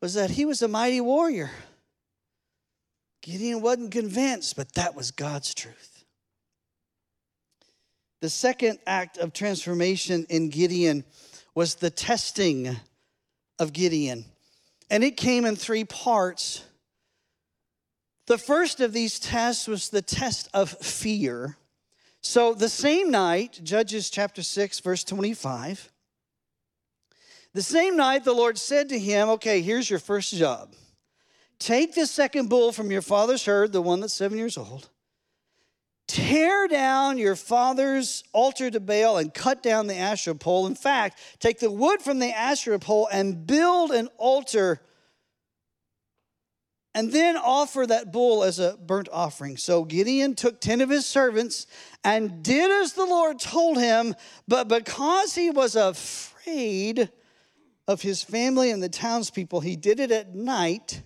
was 0.01 0.13
that 0.15 0.31
he 0.31 0.45
was 0.45 0.61
a 0.61 0.67
mighty 0.67 1.01
warrior. 1.01 1.51
Gideon 3.27 3.61
wasn't 3.61 3.91
convinced, 3.91 4.55
but 4.55 4.71
that 4.75 4.95
was 4.95 5.11
God's 5.11 5.53
truth. 5.53 6.05
The 8.21 8.29
second 8.29 8.79
act 8.87 9.17
of 9.17 9.33
transformation 9.33 10.25
in 10.29 10.47
Gideon 10.47 11.03
was 11.53 11.75
the 11.75 11.89
testing 11.89 12.77
of 13.59 13.73
Gideon. 13.73 14.23
And 14.89 15.03
it 15.03 15.17
came 15.17 15.43
in 15.43 15.57
three 15.57 15.83
parts. 15.83 16.63
The 18.27 18.37
first 18.37 18.79
of 18.79 18.93
these 18.93 19.19
tests 19.19 19.67
was 19.67 19.89
the 19.89 20.01
test 20.01 20.47
of 20.53 20.69
fear. 20.69 21.57
So 22.21 22.53
the 22.53 22.69
same 22.69 23.11
night, 23.11 23.59
Judges 23.61 24.09
chapter 24.09 24.41
6, 24.41 24.79
verse 24.79 25.03
25, 25.03 25.91
the 27.53 27.61
same 27.61 27.97
night 27.97 28.23
the 28.23 28.33
Lord 28.33 28.57
said 28.57 28.87
to 28.87 28.97
him, 28.97 29.27
Okay, 29.31 29.59
here's 29.59 29.89
your 29.89 29.99
first 29.99 30.33
job. 30.33 30.73
Take 31.59 31.95
the 31.95 32.05
second 32.05 32.49
bull 32.49 32.71
from 32.71 32.91
your 32.91 33.01
father's 33.01 33.45
herd, 33.45 33.71
the 33.71 33.81
one 33.81 33.99
that's 33.99 34.13
seven 34.13 34.37
years 34.37 34.57
old. 34.57 34.89
Tear 36.07 36.67
down 36.67 37.17
your 37.17 37.35
father's 37.35 38.23
altar 38.31 38.71
to 38.71 38.79
Baal 38.79 39.17
and 39.17 39.33
cut 39.33 39.61
down 39.61 39.87
the 39.87 39.95
Asherah 39.95 40.35
pole. 40.35 40.67
In 40.67 40.75
fact, 40.75 41.19
take 41.39 41.59
the 41.59 41.71
wood 41.71 42.01
from 42.01 42.19
the 42.19 42.31
Asherah 42.31 42.79
pole 42.79 43.09
and 43.11 43.45
build 43.45 43.91
an 43.91 44.07
altar 44.17 44.81
and 46.97 47.11
then 47.11 47.37
offer 47.37 47.85
that 47.85 48.11
bull 48.11 48.43
as 48.43 48.57
a 48.57 48.75
burnt 48.77 49.07
offering. 49.11 49.57
So 49.57 49.83
Gideon 49.83 50.33
took 50.33 50.59
10 50.59 50.81
of 50.81 50.89
his 50.89 51.05
servants 51.05 51.67
and 52.03 52.41
did 52.41 52.71
as 52.71 52.93
the 52.93 53.05
Lord 53.05 53.39
told 53.39 53.77
him, 53.77 54.15
but 54.47 54.67
because 54.67 55.35
he 55.35 55.51
was 55.51 55.75
afraid 55.75 57.11
of 57.87 58.01
his 58.01 58.23
family 58.23 58.71
and 58.71 58.81
the 58.81 58.89
townspeople, 58.89 59.59
he 59.59 59.75
did 59.75 59.99
it 59.99 60.11
at 60.11 60.33
night 60.33 61.03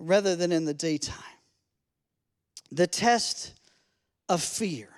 rather 0.00 0.34
than 0.34 0.50
in 0.50 0.64
the 0.64 0.74
daytime. 0.74 1.14
The 2.72 2.86
test 2.86 3.52
of 4.28 4.42
fear. 4.42 4.88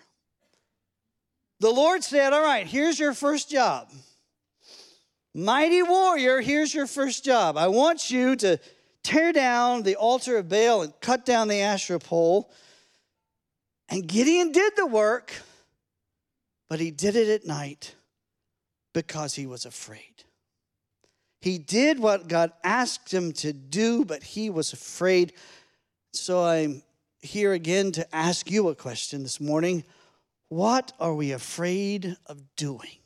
The 1.60 1.70
Lord 1.70 2.04
said, 2.04 2.32
All 2.32 2.42
right, 2.42 2.66
here's 2.66 2.98
your 2.98 3.12
first 3.12 3.50
job. 3.50 3.90
Mighty 5.34 5.82
warrior, 5.82 6.40
here's 6.40 6.74
your 6.74 6.86
first 6.86 7.24
job. 7.24 7.56
I 7.56 7.68
want 7.68 8.10
you 8.10 8.36
to 8.36 8.58
tear 9.02 9.32
down 9.32 9.82
the 9.82 9.96
altar 9.96 10.36
of 10.36 10.48
Baal 10.48 10.82
and 10.82 10.92
cut 11.00 11.24
down 11.24 11.48
the 11.48 11.60
Asherah 11.60 11.98
pole. 11.98 12.52
And 13.88 14.06
Gideon 14.06 14.52
did 14.52 14.74
the 14.76 14.86
work, 14.86 15.32
but 16.68 16.80
he 16.80 16.90
did 16.90 17.16
it 17.16 17.28
at 17.28 17.46
night 17.46 17.94
because 18.92 19.34
he 19.34 19.46
was 19.46 19.64
afraid. 19.64 20.11
He 21.42 21.58
did 21.58 21.98
what 21.98 22.28
God 22.28 22.52
asked 22.62 23.12
him 23.12 23.32
to 23.32 23.52
do, 23.52 24.04
but 24.04 24.22
he 24.22 24.48
was 24.48 24.72
afraid. 24.72 25.32
So 26.12 26.44
I'm 26.44 26.84
here 27.20 27.52
again 27.52 27.90
to 27.92 28.14
ask 28.14 28.48
you 28.48 28.68
a 28.68 28.76
question 28.76 29.24
this 29.24 29.40
morning. 29.40 29.82
What 30.50 30.92
are 31.00 31.12
we 31.12 31.32
afraid 31.32 32.16
of 32.26 32.40
doing? 32.54 32.96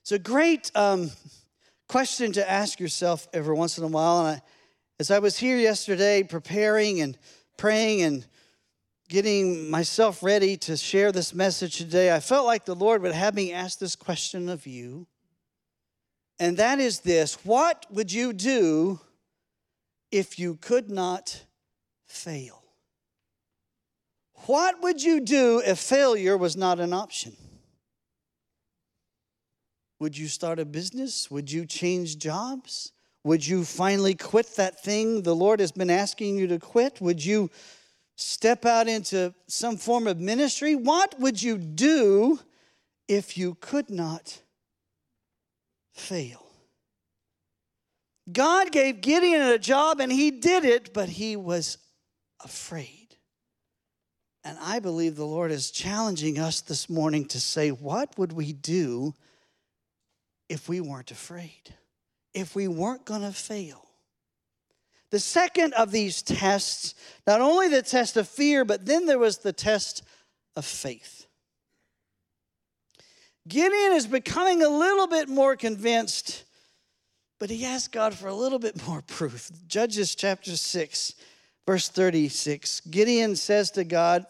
It's 0.00 0.10
a 0.10 0.18
great 0.18 0.72
um, 0.74 1.12
question 1.88 2.32
to 2.32 2.50
ask 2.50 2.80
yourself 2.80 3.28
every 3.32 3.54
once 3.54 3.78
in 3.78 3.84
a 3.84 3.88
while. 3.88 4.26
And 4.26 4.36
I, 4.38 4.42
as 4.98 5.12
I 5.12 5.20
was 5.20 5.38
here 5.38 5.58
yesterday 5.58 6.24
preparing 6.24 7.00
and 7.00 7.16
praying 7.56 8.02
and 8.02 8.26
getting 9.08 9.70
myself 9.70 10.20
ready 10.20 10.56
to 10.56 10.76
share 10.76 11.12
this 11.12 11.32
message 11.32 11.76
today, 11.76 12.12
I 12.12 12.18
felt 12.18 12.44
like 12.44 12.64
the 12.64 12.74
Lord 12.74 13.02
would 13.02 13.14
have 13.14 13.36
me 13.36 13.52
ask 13.52 13.78
this 13.78 13.94
question 13.94 14.48
of 14.48 14.66
you 14.66 15.06
and 16.38 16.56
that 16.56 16.78
is 16.78 17.00
this 17.00 17.44
What 17.44 17.86
would 17.90 18.12
you 18.12 18.32
do 18.32 19.00
if 20.10 20.38
you 20.38 20.56
could 20.56 20.90
not 20.90 21.44
fail? 22.06 22.62
What 24.46 24.82
would 24.82 25.02
you 25.02 25.20
do 25.20 25.62
if 25.64 25.78
failure 25.78 26.36
was 26.36 26.56
not 26.56 26.78
an 26.78 26.92
option? 26.92 27.36
Would 29.98 30.16
you 30.16 30.28
start 30.28 30.60
a 30.60 30.64
business? 30.64 31.30
Would 31.30 31.50
you 31.50 31.64
change 31.64 32.18
jobs? 32.18 32.92
Would 33.24 33.46
you 33.46 33.64
finally 33.64 34.14
quit 34.14 34.54
that 34.56 34.82
thing 34.82 35.22
the 35.22 35.34
Lord 35.34 35.58
has 35.58 35.72
been 35.72 35.90
asking 35.90 36.36
you 36.36 36.46
to 36.48 36.60
quit? 36.60 37.00
Would 37.00 37.24
you 37.24 37.50
step 38.16 38.64
out 38.64 38.88
into 38.88 39.34
some 39.48 39.76
form 39.76 40.06
of 40.06 40.20
ministry? 40.20 40.76
What 40.76 41.18
would 41.18 41.42
you 41.42 41.58
do 41.58 42.38
if 43.08 43.36
you 43.36 43.56
could 43.60 43.90
not 43.90 44.40
fail. 45.96 46.46
God 48.30 48.72
gave 48.72 49.00
Gideon 49.00 49.42
a 49.42 49.58
job 49.58 50.00
and 50.00 50.10
he 50.10 50.30
did 50.30 50.64
it, 50.64 50.92
but 50.92 51.08
he 51.08 51.36
was 51.36 51.78
afraid. 52.44 53.16
And 54.44 54.58
I 54.60 54.78
believe 54.78 55.16
the 55.16 55.24
Lord 55.24 55.50
is 55.50 55.70
challenging 55.70 56.38
us 56.38 56.60
this 56.60 56.88
morning 56.88 57.24
to 57.26 57.40
say, 57.40 57.70
what 57.70 58.16
would 58.18 58.32
we 58.32 58.52
do 58.52 59.14
if 60.48 60.68
we 60.68 60.80
weren't 60.80 61.10
afraid? 61.10 61.74
If 62.34 62.54
we 62.54 62.68
weren't 62.68 63.04
going 63.04 63.22
to 63.22 63.32
fail? 63.32 63.86
The 65.10 65.18
second 65.20 65.72
of 65.74 65.92
these 65.92 66.22
tests, 66.22 66.94
not 67.26 67.40
only 67.40 67.68
the 67.68 67.82
test 67.82 68.16
of 68.16 68.28
fear, 68.28 68.64
but 68.64 68.86
then 68.86 69.06
there 69.06 69.18
was 69.18 69.38
the 69.38 69.52
test 69.52 70.02
of 70.54 70.64
faith. 70.64 71.25
Gideon 73.48 73.92
is 73.92 74.06
becoming 74.06 74.62
a 74.62 74.68
little 74.68 75.06
bit 75.06 75.28
more 75.28 75.56
convinced, 75.56 76.44
but 77.38 77.50
he 77.50 77.64
asked 77.64 77.92
God 77.92 78.14
for 78.14 78.28
a 78.28 78.34
little 78.34 78.58
bit 78.58 78.86
more 78.86 79.02
proof. 79.02 79.50
Judges 79.68 80.14
chapter 80.14 80.56
6, 80.56 81.14
verse 81.66 81.88
36. 81.88 82.80
Gideon 82.90 83.36
says 83.36 83.70
to 83.72 83.84
God, 83.84 84.26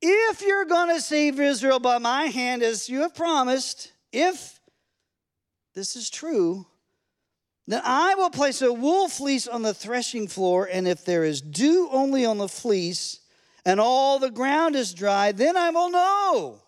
If 0.00 0.40
you're 0.40 0.64
going 0.64 0.94
to 0.94 1.00
save 1.02 1.38
Israel 1.38 1.80
by 1.80 1.98
my 1.98 2.24
hand, 2.24 2.62
as 2.62 2.88
you 2.88 3.00
have 3.00 3.14
promised, 3.14 3.92
if 4.12 4.58
this 5.74 5.96
is 5.96 6.08
true, 6.08 6.66
then 7.66 7.82
I 7.84 8.14
will 8.14 8.30
place 8.30 8.62
a 8.62 8.72
wool 8.72 9.08
fleece 9.08 9.46
on 9.46 9.62
the 9.62 9.74
threshing 9.74 10.28
floor, 10.28 10.68
and 10.70 10.88
if 10.88 11.04
there 11.04 11.24
is 11.24 11.42
dew 11.42 11.88
only 11.92 12.24
on 12.24 12.38
the 12.38 12.48
fleece, 12.48 13.20
and 13.66 13.80
all 13.80 14.18
the 14.18 14.30
ground 14.30 14.76
is 14.76 14.94
dry, 14.94 15.32
then 15.32 15.56
I 15.56 15.70
will 15.70 15.90
know 15.90 16.62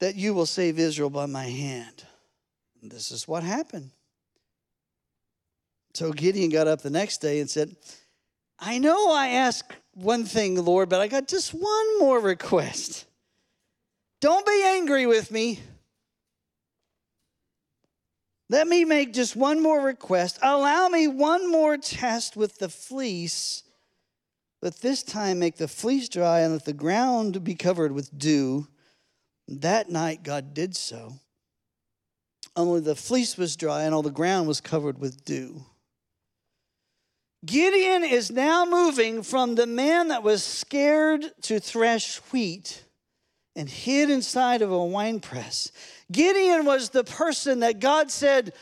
that 0.00 0.14
you 0.14 0.34
will 0.34 0.46
save 0.46 0.78
Israel 0.78 1.10
by 1.10 1.26
my 1.26 1.44
hand. 1.44 2.04
And 2.82 2.90
this 2.90 3.10
is 3.10 3.26
what 3.26 3.42
happened. 3.42 3.90
So 5.94 6.12
Gideon 6.12 6.50
got 6.50 6.68
up 6.68 6.82
the 6.82 6.90
next 6.90 7.18
day 7.18 7.40
and 7.40 7.50
said, 7.50 7.74
I 8.58 8.78
know 8.78 9.12
I 9.12 9.28
asked 9.28 9.72
one 9.94 10.24
thing, 10.24 10.62
Lord, 10.64 10.88
but 10.88 11.00
I 11.00 11.08
got 11.08 11.28
just 11.28 11.52
one 11.52 11.98
more 11.98 12.20
request. 12.20 13.06
Don't 14.20 14.46
be 14.46 14.62
angry 14.64 15.06
with 15.06 15.30
me. 15.30 15.60
Let 18.50 18.66
me 18.66 18.84
make 18.84 19.12
just 19.12 19.36
one 19.36 19.62
more 19.62 19.80
request. 19.80 20.38
Allow 20.42 20.88
me 20.88 21.06
one 21.06 21.50
more 21.50 21.76
test 21.76 22.36
with 22.36 22.58
the 22.58 22.68
fleece, 22.68 23.62
but 24.62 24.80
this 24.80 25.02
time 25.02 25.38
make 25.38 25.56
the 25.56 25.68
fleece 25.68 26.08
dry 26.08 26.40
and 26.40 26.54
let 26.54 26.64
the 26.64 26.72
ground 26.72 27.44
be 27.44 27.54
covered 27.54 27.92
with 27.92 28.16
dew. 28.16 28.66
That 29.48 29.90
night, 29.90 30.22
God 30.22 30.52
did 30.52 30.76
so. 30.76 31.14
Only 32.54 32.80
the 32.80 32.94
fleece 32.94 33.36
was 33.36 33.56
dry 33.56 33.82
and 33.82 33.94
all 33.94 34.02
the 34.02 34.10
ground 34.10 34.46
was 34.46 34.60
covered 34.60 34.98
with 34.98 35.24
dew. 35.24 35.64
Gideon 37.46 38.04
is 38.04 38.30
now 38.30 38.66
moving 38.66 39.22
from 39.22 39.54
the 39.54 39.66
man 39.66 40.08
that 40.08 40.22
was 40.22 40.42
scared 40.42 41.24
to 41.42 41.60
thresh 41.60 42.18
wheat 42.32 42.84
and 43.54 43.68
hid 43.68 44.10
inside 44.10 44.60
of 44.60 44.72
a 44.72 44.84
wine 44.84 45.20
press. 45.20 45.70
Gideon 46.10 46.64
was 46.64 46.90
the 46.90 47.04
person 47.04 47.60
that 47.60 47.78
God 47.78 48.10
said, 48.10 48.52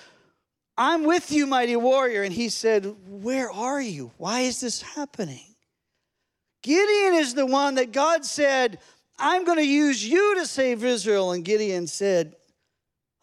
I'm 0.77 1.05
with 1.05 1.33
you, 1.33 1.47
mighty 1.47 1.77
warrior. 1.77 2.23
And 2.23 2.33
he 2.33 2.49
said, 2.51 2.95
Where 3.09 3.51
are 3.51 3.81
you? 3.81 4.13
Why 4.19 4.41
is 4.41 4.61
this 4.61 4.83
happening? 4.83 5.55
Gideon 6.63 7.15
is 7.15 7.35
the 7.35 7.47
one 7.47 7.77
that 7.77 7.93
God 7.93 8.25
said, 8.25 8.79
I'm 9.19 9.45
going 9.45 9.59
to 9.59 9.67
use 9.67 10.07
you 10.07 10.37
to 10.37 10.47
save 10.47 10.85
Israel. 10.85 11.33
And 11.33 11.45
Gideon 11.45 11.87
said, 11.87 12.37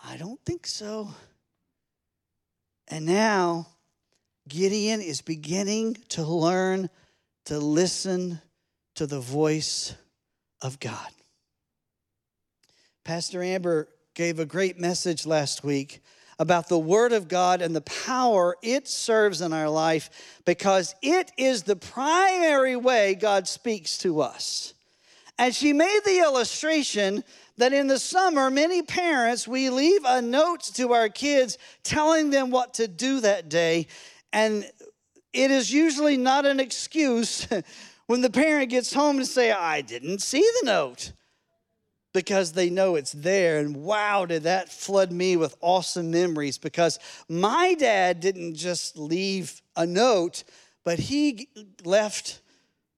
I 0.03 0.17
don't 0.17 0.39
think 0.45 0.65
so. 0.65 1.09
And 2.87 3.05
now 3.05 3.67
Gideon 4.47 5.01
is 5.01 5.21
beginning 5.21 5.97
to 6.09 6.23
learn 6.23 6.89
to 7.45 7.59
listen 7.59 8.41
to 8.95 9.07
the 9.07 9.19
voice 9.19 9.95
of 10.61 10.79
God. 10.79 11.07
Pastor 13.03 13.43
Amber 13.43 13.89
gave 14.13 14.39
a 14.39 14.45
great 14.45 14.79
message 14.79 15.25
last 15.25 15.63
week 15.63 16.01
about 16.39 16.69
the 16.69 16.79
Word 16.79 17.11
of 17.11 17.27
God 17.27 17.61
and 17.61 17.75
the 17.75 17.81
power 17.81 18.55
it 18.61 18.87
serves 18.87 19.41
in 19.41 19.53
our 19.53 19.69
life 19.69 20.39
because 20.45 20.95
it 21.01 21.31
is 21.37 21.63
the 21.63 21.75
primary 21.75 22.75
way 22.75 23.15
God 23.15 23.47
speaks 23.47 23.97
to 23.99 24.21
us. 24.21 24.73
And 25.37 25.53
she 25.53 25.73
made 25.73 26.01
the 26.05 26.19
illustration 26.19 27.23
that 27.57 27.73
in 27.73 27.87
the 27.87 27.99
summer, 27.99 28.49
many 28.49 28.81
parents, 28.81 29.47
we 29.47 29.69
leave 29.69 30.01
a 30.05 30.21
note 30.21 30.61
to 30.75 30.93
our 30.93 31.09
kids 31.09 31.57
telling 31.83 32.29
them 32.29 32.49
what 32.49 32.75
to 32.75 32.87
do 32.87 33.19
that 33.21 33.49
day. 33.49 33.87
And 34.31 34.69
it 35.33 35.51
is 35.51 35.71
usually 35.71 36.17
not 36.17 36.45
an 36.45 36.59
excuse 36.59 37.47
when 38.07 38.21
the 38.21 38.29
parent 38.29 38.69
gets 38.69 38.93
home 38.93 39.17
to 39.19 39.25
say, 39.25 39.51
I 39.51 39.81
didn't 39.81 40.21
see 40.21 40.47
the 40.61 40.67
note 40.67 41.13
because 42.13 42.53
they 42.53 42.69
know 42.69 42.95
it's 42.95 43.11
there. 43.11 43.59
And 43.59 43.75
wow, 43.77 44.25
did 44.25 44.43
that 44.43 44.71
flood 44.71 45.11
me 45.11 45.35
with 45.35 45.55
awesome 45.61 46.11
memories 46.11 46.59
because 46.59 46.99
my 47.27 47.73
dad 47.73 48.19
didn't 48.19 48.55
just 48.55 48.97
leave 48.97 49.61
a 49.75 49.85
note, 49.85 50.43
but 50.83 50.99
he 50.99 51.49
left 51.83 52.41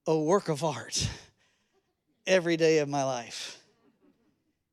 a 0.06 0.18
work 0.18 0.50
of 0.50 0.64
art 0.64 1.08
every 2.28 2.58
day 2.58 2.80
of 2.80 2.90
my 2.90 3.04
life. 3.04 3.60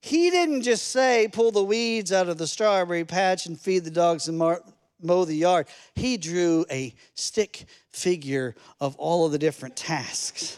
He 0.00 0.30
didn't 0.30 0.62
just 0.62 0.88
say, 0.88 1.28
pull 1.32 1.52
the 1.52 1.62
weeds 1.62 2.12
out 2.12 2.28
of 2.28 2.36
the 2.36 2.46
strawberry 2.46 3.04
patch 3.04 3.46
and 3.46 3.58
feed 3.58 3.84
the 3.84 3.90
dogs 3.90 4.26
and 4.26 4.36
mow 4.36 5.24
the 5.24 5.34
yard. 5.34 5.68
He 5.94 6.16
drew 6.16 6.66
a 6.70 6.92
stick 7.14 7.66
figure 7.90 8.56
of 8.80 8.96
all 8.96 9.26
of 9.26 9.32
the 9.32 9.38
different 9.38 9.76
tasks. 9.76 10.56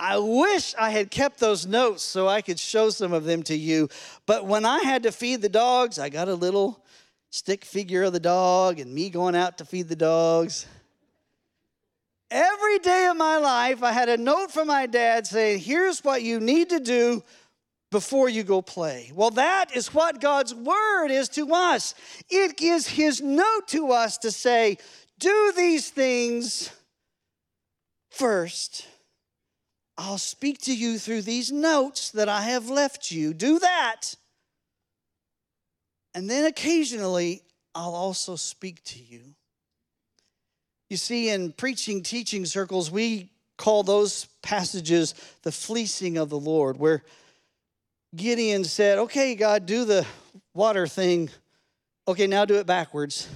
I 0.00 0.18
wish 0.18 0.74
I 0.76 0.90
had 0.90 1.12
kept 1.12 1.38
those 1.38 1.64
notes 1.64 2.02
so 2.02 2.26
I 2.26 2.42
could 2.42 2.58
show 2.58 2.90
some 2.90 3.12
of 3.12 3.22
them 3.22 3.44
to 3.44 3.54
you. 3.54 3.88
But 4.26 4.44
when 4.44 4.64
I 4.64 4.80
had 4.80 5.04
to 5.04 5.12
feed 5.12 5.42
the 5.42 5.48
dogs, 5.48 6.00
I 6.00 6.08
got 6.08 6.26
a 6.26 6.34
little 6.34 6.84
stick 7.30 7.64
figure 7.64 8.02
of 8.02 8.12
the 8.12 8.18
dog 8.18 8.80
and 8.80 8.92
me 8.92 9.08
going 9.08 9.36
out 9.36 9.58
to 9.58 9.64
feed 9.64 9.88
the 9.88 9.94
dogs. 9.94 10.66
Every 12.32 12.78
day 12.78 13.06
of 13.06 13.16
my 13.16 13.36
life, 13.36 13.82
I 13.82 13.92
had 13.92 14.08
a 14.08 14.16
note 14.16 14.50
from 14.50 14.68
my 14.68 14.86
dad 14.86 15.26
saying, 15.26 15.60
Here's 15.60 16.02
what 16.02 16.22
you 16.22 16.40
need 16.40 16.70
to 16.70 16.80
do 16.80 17.22
before 17.90 18.28
you 18.28 18.42
go 18.42 18.62
play. 18.62 19.12
Well, 19.14 19.30
that 19.32 19.76
is 19.76 19.92
what 19.92 20.20
God's 20.20 20.54
word 20.54 21.08
is 21.08 21.28
to 21.30 21.52
us. 21.52 21.94
It 22.30 22.60
is 22.60 22.86
his 22.86 23.20
note 23.20 23.68
to 23.68 23.92
us 23.92 24.16
to 24.18 24.30
say, 24.30 24.78
Do 25.18 25.52
these 25.54 25.90
things 25.90 26.70
first 28.10 28.86
I'll 29.98 30.18
speak 30.18 30.58
to 30.62 30.74
you 30.74 30.98
through 30.98 31.22
these 31.22 31.52
notes 31.52 32.10
that 32.10 32.28
I 32.28 32.42
have 32.42 32.70
left 32.70 33.10
you. 33.10 33.34
Do 33.34 33.58
that. 33.58 34.14
And 36.14 36.28
then 36.28 36.44
occasionally, 36.44 37.42
I'll 37.74 37.94
also 37.94 38.36
speak 38.36 38.82
to 38.84 38.98
you. 38.98 39.34
You 40.92 40.98
see, 40.98 41.30
in 41.30 41.52
preaching, 41.52 42.02
teaching 42.02 42.44
circles, 42.44 42.90
we 42.90 43.30
call 43.56 43.82
those 43.82 44.26
passages 44.42 45.14
the 45.42 45.50
fleecing 45.50 46.18
of 46.18 46.28
the 46.28 46.38
Lord, 46.38 46.78
where 46.78 47.02
Gideon 48.14 48.62
said, 48.62 48.98
Okay, 48.98 49.34
God, 49.34 49.64
do 49.64 49.86
the 49.86 50.06
water 50.52 50.86
thing. 50.86 51.30
Okay, 52.06 52.26
now 52.26 52.44
do 52.44 52.56
it 52.56 52.66
backwards. 52.66 53.26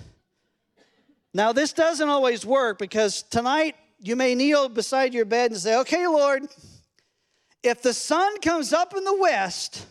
Now, 1.33 1.55
this 1.55 1.73
doesn't 1.73 2.07
always 2.07 2.45
work 2.45 2.79
because 2.79 3.23
tonight 3.23 3.75
you 4.01 4.17
may 4.17 4.35
kneel 4.35 4.69
beside 4.69 5.15
your 5.15 5.25
bed 5.25 5.51
and 5.51 5.59
say, 5.59 5.79
Okay, 5.79 6.07
Lord, 6.07 6.43
if 7.63 7.81
the 7.81 7.95
sun 7.95 8.39
comes 8.43 8.75
up 8.75 8.95
in 8.95 9.03
the 9.03 9.17
west, 9.17 9.87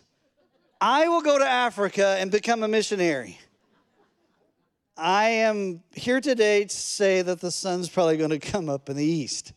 I 0.79 1.07
will 1.07 1.23
go 1.23 1.39
to 1.39 1.47
Africa 1.47 2.15
and 2.19 2.29
become 2.29 2.61
a 2.61 2.67
missionary. 2.67 3.39
I 4.97 5.29
am 5.29 5.83
here 5.93 6.21
today 6.21 6.65
to 6.65 6.75
say 6.75 7.21
that 7.21 7.41
the 7.41 7.51
sun's 7.51 7.89
probably 7.89 8.17
going 8.17 8.29
to 8.29 8.39
come 8.39 8.69
up 8.69 8.89
in 8.89 8.95
the 8.95 9.05
east. 9.05 9.53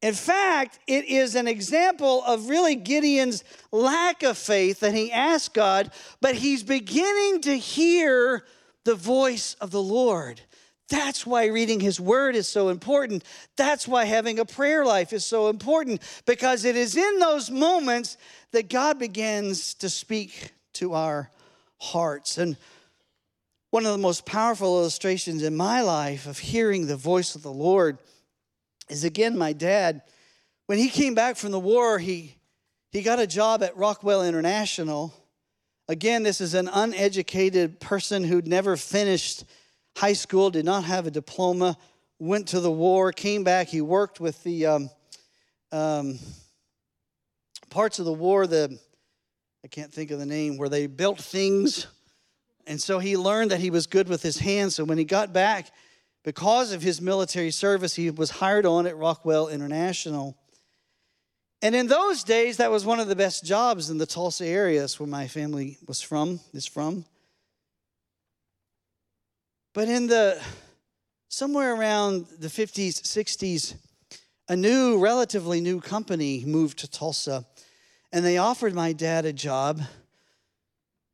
In 0.00 0.14
fact, 0.14 0.78
it 0.86 1.04
is 1.06 1.34
an 1.34 1.46
example 1.46 2.22
of 2.24 2.48
really 2.48 2.74
Gideon's 2.74 3.44
lack 3.70 4.22
of 4.22 4.36
faith 4.36 4.80
that 4.80 4.94
he 4.94 5.12
asked 5.12 5.54
God, 5.54 5.92
but 6.20 6.34
he's 6.34 6.62
beginning 6.62 7.40
to 7.42 7.56
hear 7.56 8.44
the 8.84 8.96
voice 8.96 9.54
of 9.60 9.70
the 9.70 9.82
Lord. 9.82 10.40
That's 10.88 11.24
why 11.24 11.46
reading 11.46 11.80
His 11.80 11.98
Word 11.98 12.36
is 12.36 12.48
so 12.48 12.68
important. 12.68 13.24
That's 13.56 13.88
why 13.88 14.04
having 14.04 14.38
a 14.38 14.44
prayer 14.44 14.84
life 14.84 15.12
is 15.12 15.24
so 15.24 15.48
important 15.48 16.02
because 16.26 16.64
it 16.64 16.76
is 16.76 16.96
in 16.96 17.18
those 17.18 17.50
moments 17.50 18.18
that 18.50 18.68
God 18.68 18.98
begins 18.98 19.74
to 19.74 19.88
speak 19.88 20.52
to 20.74 20.92
our 20.92 21.30
hearts. 21.80 22.36
And 22.36 22.56
one 23.72 23.84
of 23.84 23.90
the 23.90 23.98
most 23.98 24.24
powerful 24.24 24.78
illustrations 24.78 25.42
in 25.42 25.56
my 25.56 25.80
life 25.80 26.28
of 26.28 26.38
hearing 26.38 26.86
the 26.86 26.96
voice 26.96 27.34
of 27.34 27.42
the 27.42 27.52
Lord 27.52 27.98
is 28.88 29.02
again 29.02 29.36
my 29.36 29.52
dad. 29.52 30.02
When 30.66 30.78
he 30.78 30.88
came 30.88 31.16
back 31.16 31.34
from 31.34 31.50
the 31.50 31.58
war, 31.58 31.98
he, 31.98 32.36
he 32.92 33.02
got 33.02 33.18
a 33.18 33.26
job 33.26 33.64
at 33.64 33.76
Rockwell 33.76 34.22
International 34.22 35.12
Again, 35.88 36.22
this 36.22 36.40
is 36.40 36.54
an 36.54 36.70
uneducated 36.72 37.80
person 37.80 38.22
who'd 38.22 38.46
never 38.46 38.76
finished 38.76 39.44
high 39.96 40.12
school, 40.12 40.48
did 40.48 40.64
not 40.64 40.84
have 40.84 41.06
a 41.06 41.10
diploma, 41.10 41.76
went 42.20 42.48
to 42.48 42.60
the 42.60 42.70
war, 42.70 43.12
came 43.12 43.42
back. 43.42 43.68
He 43.68 43.80
worked 43.80 44.20
with 44.20 44.42
the 44.44 44.66
um, 44.66 44.90
um, 45.72 46.18
parts 47.68 47.98
of 47.98 48.04
the 48.04 48.12
war, 48.12 48.46
the 48.46 48.78
I 49.64 49.68
can't 49.68 49.92
think 49.92 50.12
of 50.12 50.18
the 50.18 50.26
name, 50.26 50.56
where 50.56 50.68
they 50.68 50.86
built 50.86 51.20
things. 51.20 51.88
And 52.66 52.80
so 52.80 52.98
he 52.98 53.16
learned 53.16 53.50
that 53.50 53.60
he 53.60 53.70
was 53.70 53.86
good 53.86 54.08
with 54.08 54.22
his 54.22 54.38
hands. 54.38 54.76
So 54.76 54.84
when 54.84 54.98
he 54.98 55.04
got 55.04 55.32
back, 55.32 55.70
because 56.24 56.72
of 56.72 56.82
his 56.82 57.00
military 57.00 57.50
service, 57.50 57.94
he 57.94 58.10
was 58.10 58.30
hired 58.30 58.66
on 58.66 58.86
at 58.86 58.96
Rockwell 58.96 59.48
International. 59.48 60.36
And 61.60 61.74
in 61.74 61.86
those 61.86 62.24
days, 62.24 62.56
that 62.56 62.70
was 62.70 62.84
one 62.84 63.00
of 63.00 63.08
the 63.08 63.16
best 63.16 63.44
jobs 63.44 63.90
in 63.90 63.98
the 63.98 64.06
Tulsa 64.06 64.46
area. 64.46 64.80
That's 64.80 64.98
where 64.98 65.08
my 65.08 65.28
family 65.28 65.78
was 65.86 66.00
from, 66.00 66.40
is 66.52 66.66
from. 66.66 67.04
But 69.74 69.88
in 69.88 70.06
the 70.06 70.40
somewhere 71.28 71.74
around 71.74 72.26
the 72.38 72.48
50s, 72.48 73.00
60s, 73.02 73.74
a 74.48 74.56
new, 74.56 74.98
relatively 74.98 75.60
new 75.60 75.80
company 75.80 76.44
moved 76.44 76.80
to 76.80 76.90
Tulsa, 76.90 77.46
and 78.12 78.24
they 78.24 78.36
offered 78.36 78.74
my 78.74 78.92
dad 78.92 79.24
a 79.24 79.32
job. 79.32 79.80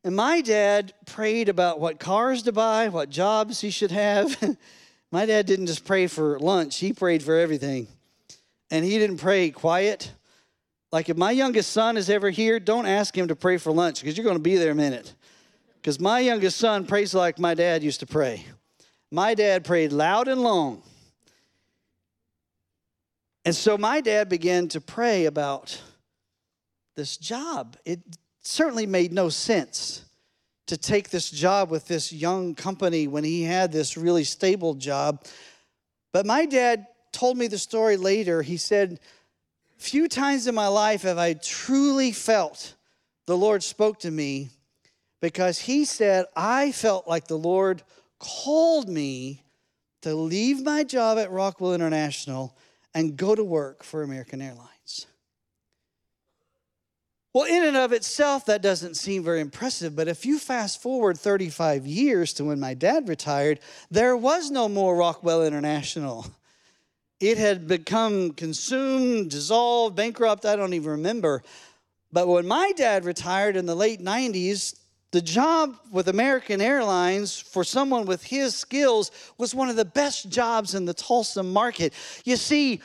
And 0.09 0.17
my 0.17 0.41
dad 0.41 0.95
prayed 1.05 1.51
about 1.51 1.81
what 1.81 2.01
cars 2.01 2.45
to 2.45 2.53
buy, 2.53 2.89
what 2.89 3.11
jobs 3.11 3.61
he 3.61 3.69
should 3.69 3.91
have. 3.91 4.57
my 5.13 5.27
dad 5.27 5.45
didn't 5.45 5.67
just 5.67 5.85
pray 5.85 6.07
for 6.07 6.39
lunch, 6.39 6.79
he 6.79 6.95
prayed 6.95 7.23
for 7.23 7.37
everything. 7.37 7.89
And 8.71 8.87
he 8.87 8.99
didn't 8.99 9.19
pray 9.19 9.51
quiet. 9.51 10.11
Like 10.91 11.11
if 11.11 11.19
my 11.19 11.31
youngest 11.31 11.73
son 11.73 11.99
is 11.99 12.09
ever 12.09 12.31
here, 12.31 12.59
don't 12.59 12.87
ask 12.87 13.15
him 13.15 13.29
to 13.29 13.37
pray 13.37 13.59
for 13.59 13.71
lunch 13.71 14.01
because 14.01 14.17
you're 14.17 14.25
going 14.25 14.39
to 14.39 14.43
be 14.43 14.57
there 14.57 14.71
a 14.71 14.75
minute. 14.75 15.13
Because 15.75 16.01
my 16.01 16.21
youngest 16.21 16.57
son 16.57 16.87
prays 16.87 17.15
like 17.15 17.39
my 17.39 17.53
dad 17.53 17.83
used 17.83 18.01
to 18.01 18.07
pray. 18.07 18.47
My 19.11 19.35
dad 19.35 19.63
prayed 19.63 19.93
loud 19.93 20.27
and 20.27 20.41
long. 20.41 20.81
And 23.45 23.55
so 23.55 23.77
my 23.77 24.01
dad 24.01 24.31
began 24.31 24.69
to 24.69 24.81
pray 24.81 25.27
about 25.27 25.79
this 26.95 27.19
job. 27.19 27.77
It 27.85 28.01
certainly 28.49 28.87
made 28.87 29.13
no 29.13 29.29
sense 29.29 30.05
to 30.67 30.77
take 30.77 31.11
this 31.11 31.31
job 31.31 31.71
with 31.71 31.87
this 31.87 32.13
young 32.13 32.55
company 32.55 33.07
when 33.07 33.23
he 33.23 33.43
had 33.43 33.71
this 33.71 33.97
really 33.97 34.25
stable 34.25 34.75
job. 34.75 35.23
But 36.13 36.25
my 36.25 36.47
dad 36.47 36.87
told 37.13 37.37
me 37.37 37.47
the 37.47 37.59
story 37.59 37.97
later. 37.97 38.41
He 38.41 38.57
said, 38.57 39.01
Few 39.77 40.09
times 40.09 40.47
in 40.47 40.55
my 40.55 40.67
life 40.67 41.03
have 41.03 41.19
I 41.19 41.35
truly 41.35 42.11
felt 42.11 42.75
the 43.27 43.37
Lord 43.37 43.63
spoke 43.63 44.01
to 44.01 44.11
me 44.11 44.49
because 45.21 45.59
he 45.59 45.85
said, 45.85 46.25
I 46.35 46.73
felt 46.73 47.07
like 47.07 47.29
the 47.29 47.39
Lord 47.39 47.83
called 48.19 48.89
me 48.89 49.43
to 50.03 50.15
leave 50.15 50.65
my 50.65 50.85
job 50.85 51.19
at 51.19 51.31
Rockwell 51.31 51.75
International 51.75 52.57
and 52.95 53.17
go 53.17 53.35
to 53.35 53.45
work 53.45 53.85
for 53.85 54.03
American 54.03 54.41
Airlines. 54.41 54.78
Well, 57.39 57.47
in 57.47 57.63
and 57.63 57.77
of 57.77 57.93
itself, 57.93 58.47
that 58.47 58.63
doesn't 58.63 58.97
seem 58.97 59.23
very 59.23 59.41
impressive, 59.41 59.95
but 59.95 60.09
if 60.09 60.27
you 60.27 60.41
fast 60.41 60.83
forward 60.83 61.17
35 61.17 61.87
years 61.87 62.33
to 62.33 62.45
when 62.45 62.59
my 62.59 62.75
dad 62.75 63.09
retired, 63.09 63.61
there 63.93 64.17
was 64.17 64.51
no 64.51 64.69
more 64.69 64.97
Rockwell 64.97 65.47
International. 65.47 66.27
It 67.21 67.39
had 67.39 67.69
become 67.69 68.33
consumed, 68.33 69.31
dissolved, 69.31 69.95
bankrupt, 69.95 70.47
I 70.47 70.57
don't 70.57 70.75
even 70.75 70.91
remember. 70.91 71.45
But 72.11 72.27
when 72.27 72.45
my 72.45 72.73
dad 72.77 73.05
retired 73.05 73.55
in 73.55 73.67
the 73.67 73.77
late 73.77 74.01
90s, 74.01 74.77
the 75.13 75.23
job 75.23 75.77
with 75.93 76.09
American 76.09 76.61
Airlines 76.61 77.39
for 77.39 77.63
someone 77.63 78.05
with 78.05 78.25
his 78.25 78.57
skills 78.57 79.13
was 79.39 79.55
one 79.55 79.69
of 79.69 79.77
the 79.77 79.85
best 79.85 80.29
jobs 80.29 80.75
in 80.75 80.87
the 80.87 80.93
Tulsa 80.93 81.45
market. 81.45 81.93
You 82.25 82.35
see, 82.35 82.81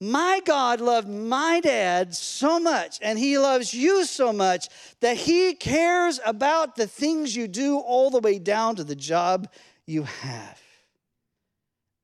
my 0.00 0.40
God 0.44 0.80
loved 0.80 1.08
my 1.08 1.60
dad 1.60 2.14
so 2.14 2.58
much, 2.58 2.98
and 3.00 3.18
he 3.18 3.38
loves 3.38 3.72
you 3.72 4.04
so 4.04 4.32
much 4.32 4.68
that 5.00 5.16
he 5.16 5.54
cares 5.54 6.20
about 6.26 6.76
the 6.76 6.86
things 6.86 7.34
you 7.34 7.48
do 7.48 7.78
all 7.78 8.10
the 8.10 8.20
way 8.20 8.38
down 8.38 8.76
to 8.76 8.84
the 8.84 8.96
job 8.96 9.48
you 9.86 10.02
have. 10.02 10.60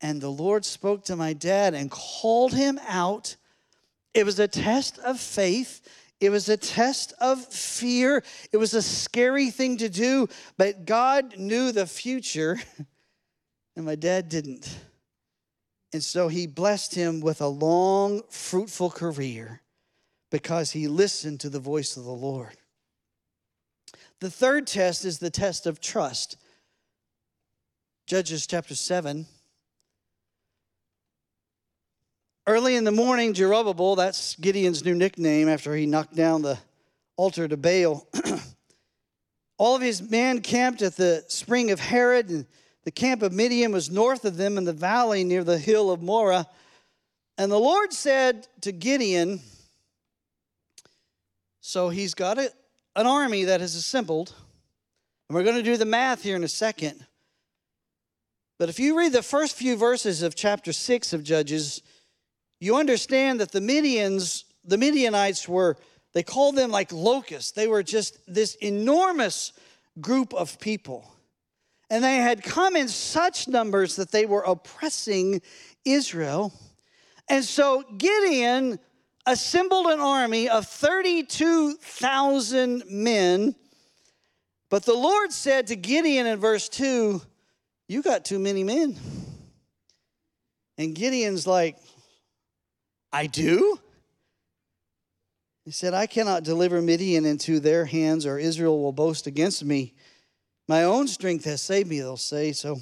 And 0.01 0.21
the 0.21 0.31
Lord 0.31 0.65
spoke 0.65 1.05
to 1.07 1.17
my 1.17 1.33
dad 1.33 1.75
and 1.75 1.91
called 1.91 2.55
him 2.55 2.81
out. 2.89 3.37
It 4.15 4.25
was 4.25 4.39
a 4.39 4.49
test 4.49 4.99
of 5.01 5.21
faith 5.21 5.87
it 6.21 6.29
was 6.29 6.51
a 6.51 6.57
test 6.57 7.15
of 7.19 7.45
fear. 7.47 8.23
It 8.53 8.59
was 8.59 8.75
a 8.75 8.83
scary 8.83 9.51
thing 9.51 9.79
to 9.79 9.89
do, 9.89 10.29
but 10.59 10.85
God 10.85 11.39
knew 11.39 11.73
the 11.73 11.87
future, 11.87 12.61
and 13.77 13.87
my 13.87 13.95
dad 13.95 14.29
didn't. 14.29 14.69
And 15.93 16.05
so 16.05 16.29
he 16.29 16.47
blessed 16.47 16.95
him 16.95 17.21
with 17.21 17.41
a 17.41 17.49
long, 17.49 18.23
fruitful 18.29 18.91
career 18.91 19.61
because 20.31 20.71
he 20.71 20.87
listened 20.87 21.41
to 21.41 21.49
the 21.49 21.59
voice 21.59 21.97
of 21.97 22.05
the 22.05 22.11
Lord. 22.11 22.57
The 24.21 24.31
third 24.31 24.67
test 24.67 25.05
is 25.05 25.19
the 25.19 25.31
test 25.31 25.67
of 25.67 25.81
trust. 25.81 26.37
Judges 28.07 28.47
chapter 28.47 28.75
7. 28.75 29.27
Early 32.47 32.77
in 32.77 32.85
the 32.85 32.93
morning, 32.93 33.35
Jerubbaal, 33.35 33.97
that's 33.97 34.37
Gideon's 34.37 34.85
new 34.85 34.95
nickname 34.95 35.49
after 35.49 35.75
he 35.75 35.87
knocked 35.87 36.15
down 36.15 36.43
the 36.43 36.59
altar 37.17 37.47
to 37.47 37.57
Baal, 37.57 38.09
all 39.59 39.77
of 39.77 39.83
his 39.83 40.03
men 40.03 40.41
camped 40.41 40.81
at 40.83 40.97
the 40.97 41.23
spring 41.29 41.71
of 41.71 41.79
Harod, 41.79 42.31
and 42.31 42.47
the 42.85 42.91
camp 42.91 43.23
of 43.23 43.33
Midian 43.33 43.73
was 43.73 43.91
north 43.91 44.25
of 44.25 44.37
them 44.37 44.57
in 44.57 44.65
the 44.65 44.73
valley 44.73 45.25
near 45.25 45.45
the 45.45 45.59
hill 45.59 45.91
of 45.91 46.03
Moreh. 46.03 46.47
And 47.37 47.53
the 47.53 47.59
Lord 47.59 47.93
said 47.93 48.49
to 48.63 48.73
Gideon, 48.73 49.41
so 51.61 51.91
he's 51.91 52.15
got 52.15 52.39
a, 52.39 52.51
an 52.97 53.07
army 53.07 53.45
that 53.45 53.61
has 53.61 53.75
assembled, 53.75 54.35
and 55.29 55.37
we're 55.37 55.45
going 55.45 55.57
to 55.57 55.63
do 55.63 55.77
the 55.77 55.85
math 55.85 56.23
here 56.23 56.37
in 56.37 56.45
a 56.45 56.49
second. 56.49 57.07
But 58.59 58.69
if 58.69 58.79
you 58.79 58.99
read 58.99 59.13
the 59.13 59.23
first 59.23 59.57
few 59.57 59.77
verses 59.77 60.23
of 60.23 60.35
chapter 60.35 60.73
6 60.73 61.13
of 61.13 61.23
Judges, 61.23 61.83
you 62.61 62.77
understand 62.77 63.41
that 63.41 63.53
the 63.53 63.61
Midians, 63.61 64.45
the 64.65 64.77
Midianites 64.77 65.49
were, 65.49 65.77
they 66.13 66.23
called 66.23 66.57
them 66.57 66.71
like 66.71 66.93
locusts. 66.93 67.53
They 67.53 67.69
were 67.69 67.83
just 67.83 68.19
this 68.27 68.55
enormous 68.57 69.53
group 70.01 70.35
of 70.35 70.61
people. 70.61 71.11
And 71.91 72.05
they 72.05 72.17
had 72.17 72.45
come 72.45 72.77
in 72.77 72.89
such 72.89 73.49
numbers 73.49 73.97
that 73.97 74.13
they 74.13 74.25
were 74.25 74.43
oppressing 74.43 75.43
Israel. 75.85 76.55
And 77.29 77.45
so 77.45 77.83
Gideon 77.99 78.79
assembled 79.27 79.87
an 79.87 80.01
army 80.01 80.49
of 80.49 80.67
32,000 80.67 82.85
men. 82.89 83.55
But 84.69 84.85
the 84.85 84.95
Lord 84.95 85.33
said 85.33 85.69
to 85.69 85.77
Gideon 85.77 86.27
in 86.27 86.39
verse 86.39 86.69
2, 86.69 87.23
You 87.89 88.03
got 88.03 88.25
too 88.25 88.39
many 88.39 88.65
men. 88.65 88.97
And 90.79 90.95
Gideon's 90.95 91.47
like, 91.47 91.77
I 93.13 93.27
do? 93.27 93.79
He 95.65 95.73
said, 95.73 95.93
I 95.93 96.07
cannot 96.07 96.45
deliver 96.45 96.81
Midian 96.81 97.27
into 97.27 97.61
their 97.61 97.85
hands, 97.85 98.25
or 98.25 98.39
Israel 98.39 98.81
will 98.81 98.93
boast 98.93 99.27
against 99.27 99.65
me. 99.65 99.95
My 100.71 100.85
own 100.85 101.09
strength 101.09 101.47
has 101.47 101.61
saved 101.61 101.89
me, 101.89 101.99
they'll 101.99 102.17
say. 102.17 102.53
So 102.53 102.79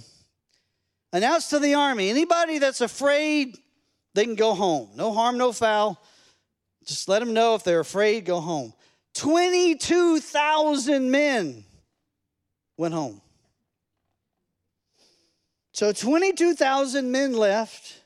announce 1.10 1.48
to 1.48 1.58
the 1.58 1.72
army 1.72 2.10
anybody 2.10 2.58
that's 2.58 2.82
afraid, 2.82 3.56
they 4.12 4.24
can 4.26 4.34
go 4.34 4.52
home. 4.52 4.90
No 4.94 5.10
harm, 5.10 5.38
no 5.38 5.52
foul. 5.52 5.98
Just 6.84 7.08
let 7.08 7.20
them 7.20 7.32
know 7.32 7.54
if 7.54 7.64
they're 7.64 7.80
afraid, 7.80 8.26
go 8.26 8.40
home. 8.40 8.74
22,000 9.14 11.10
men 11.10 11.64
went 12.76 12.92
home. 12.92 13.22
So 15.72 15.90
22,000 15.90 17.10
men 17.10 17.32
left. 17.32 18.02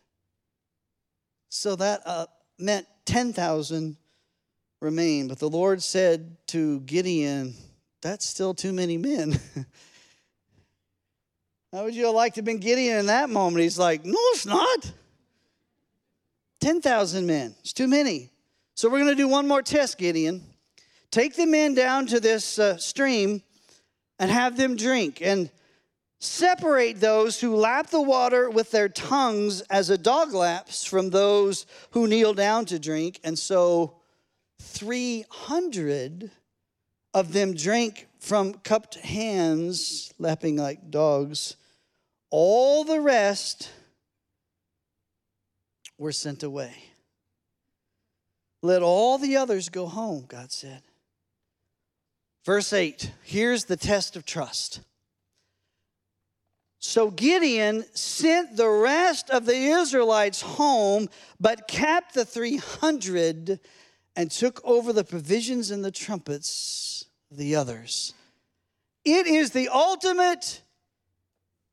So 1.49 1.75
that 1.75 2.03
uh, 2.07 2.27
meant 2.57 2.87
10,000 3.07 3.97
remained. 4.81 5.29
But 5.29 5.40
the 5.40 5.51
Lord 5.51 5.83
said 5.83 6.37
to 6.47 6.79
Gideon, 6.83 7.57
That's 8.03 8.27
still 8.27 8.53
too 8.53 8.73
many 8.73 8.99
men. 8.99 9.41
How 11.73 11.85
would 11.85 11.95
you 11.95 12.07
have 12.07 12.15
liked 12.15 12.35
to 12.35 12.41
have 12.41 12.45
been 12.45 12.59
Gideon 12.59 12.99
in 12.99 13.07
that 13.07 13.31
moment? 13.31 13.62
He's 13.62 13.79
like, 13.79 14.05
No, 14.05 14.19
it's 14.33 14.45
not. 14.45 14.93
10,000 16.61 17.27
men. 17.27 17.55
It's 17.61 17.73
too 17.73 17.88
many. 17.88 18.31
So 18.75 18.88
we're 18.88 18.99
going 18.99 19.11
to 19.11 19.17
do 19.17 19.29
one 19.29 19.49
more 19.49 19.62
test, 19.62 19.97
Gideon. 19.99 20.45
Take 21.11 21.35
the 21.35 21.47
men 21.47 21.75
down 21.75 22.07
to 22.09 22.21
this 22.21 22.59
uh, 22.59 22.77
stream 22.77 23.43
and 24.19 24.31
have 24.31 24.57
them 24.57 24.77
drink. 24.77 25.21
And 25.23 25.51
Separate 26.25 27.01
those 27.01 27.41
who 27.41 27.57
lap 27.57 27.88
the 27.88 28.01
water 28.01 28.49
with 28.49 28.71
their 28.71 28.88
tongues 28.88 29.61
as 29.62 29.91
a 29.91 29.99
dog 29.99 30.33
laps 30.33 30.85
from 30.85 31.11
those 31.11 31.67
who 31.91 32.07
kneel 32.07 32.33
down 32.33 32.65
to 32.67 32.79
drink. 32.79 33.19
And 33.25 33.37
so 33.37 33.97
300 34.61 36.31
of 37.14 37.33
them 37.33 37.55
drank 37.55 38.09
from 38.18 38.55
cupped 38.55 38.96
hands, 38.96 40.12
lapping 40.18 40.57
like 40.57 40.90
dogs. 40.90 41.57
All 42.31 42.85
the 42.85 43.01
rest 43.01 43.70
were 45.98 46.12
sent 46.12 46.42
away. 46.42 46.75
Let 48.62 48.83
all 48.83 49.18
the 49.18 49.37
others 49.37 49.68
go 49.68 49.87
home, 49.87 50.25
God 50.27 50.53
said. 50.53 50.83
Verse 52.44 52.72
8 52.72 53.12
here's 53.22 53.64
the 53.64 53.77
test 53.77 54.16
of 54.16 54.25
trust. 54.25 54.81
So 56.79 57.11
Gideon 57.11 57.85
sent 57.94 58.57
the 58.57 58.68
rest 58.68 59.31
of 59.31 59.46
the 59.46 59.57
Israelites 59.57 60.42
home, 60.42 61.09
but 61.38 61.68
kept 61.68 62.14
the 62.14 62.25
300 62.25 63.61
and 64.16 64.31
took 64.31 64.61
over 64.64 64.92
the 64.92 65.05
provisions 65.05 65.70
and 65.70 65.85
the 65.85 65.90
trumpets 65.90 67.05
of 67.31 67.37
the 67.37 67.57
others. 67.57 68.14
It 69.05 69.27
is 69.27 69.51
the 69.51 69.68
ultimate 69.68 70.62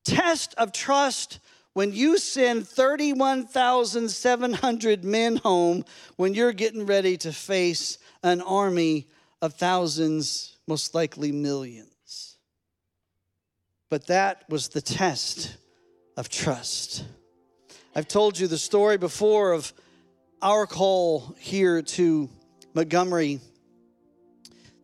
test 0.04 0.56
of 0.56 0.72
trust 0.72 1.40
when 1.74 1.94
you 1.94 2.18
send 2.18 2.68
31,700 2.68 5.04
men 5.04 5.36
home 5.38 5.86
when 6.16 6.34
you're 6.34 6.52
getting 6.52 6.84
ready 6.86 7.16
to 7.18 7.32
face 7.32 8.00
an 8.24 8.42
army 8.42 9.08
of 9.42 9.54
thousands, 9.54 10.58
most 10.68 10.96
likely 10.96 11.32
millions. 11.32 12.38
But 13.90 14.08
that 14.08 14.44
was 14.50 14.70
the 14.70 14.82
test 14.82 15.56
of 16.18 16.30
trust. 16.30 17.06
I've 17.96 18.08
told 18.08 18.40
you 18.40 18.48
the 18.48 18.58
story 18.58 18.98
before 18.98 19.54
of 19.54 19.72
our 20.42 20.66
call 20.66 21.36
here 21.40 21.82
to 21.82 22.30
Montgomery 22.74 23.40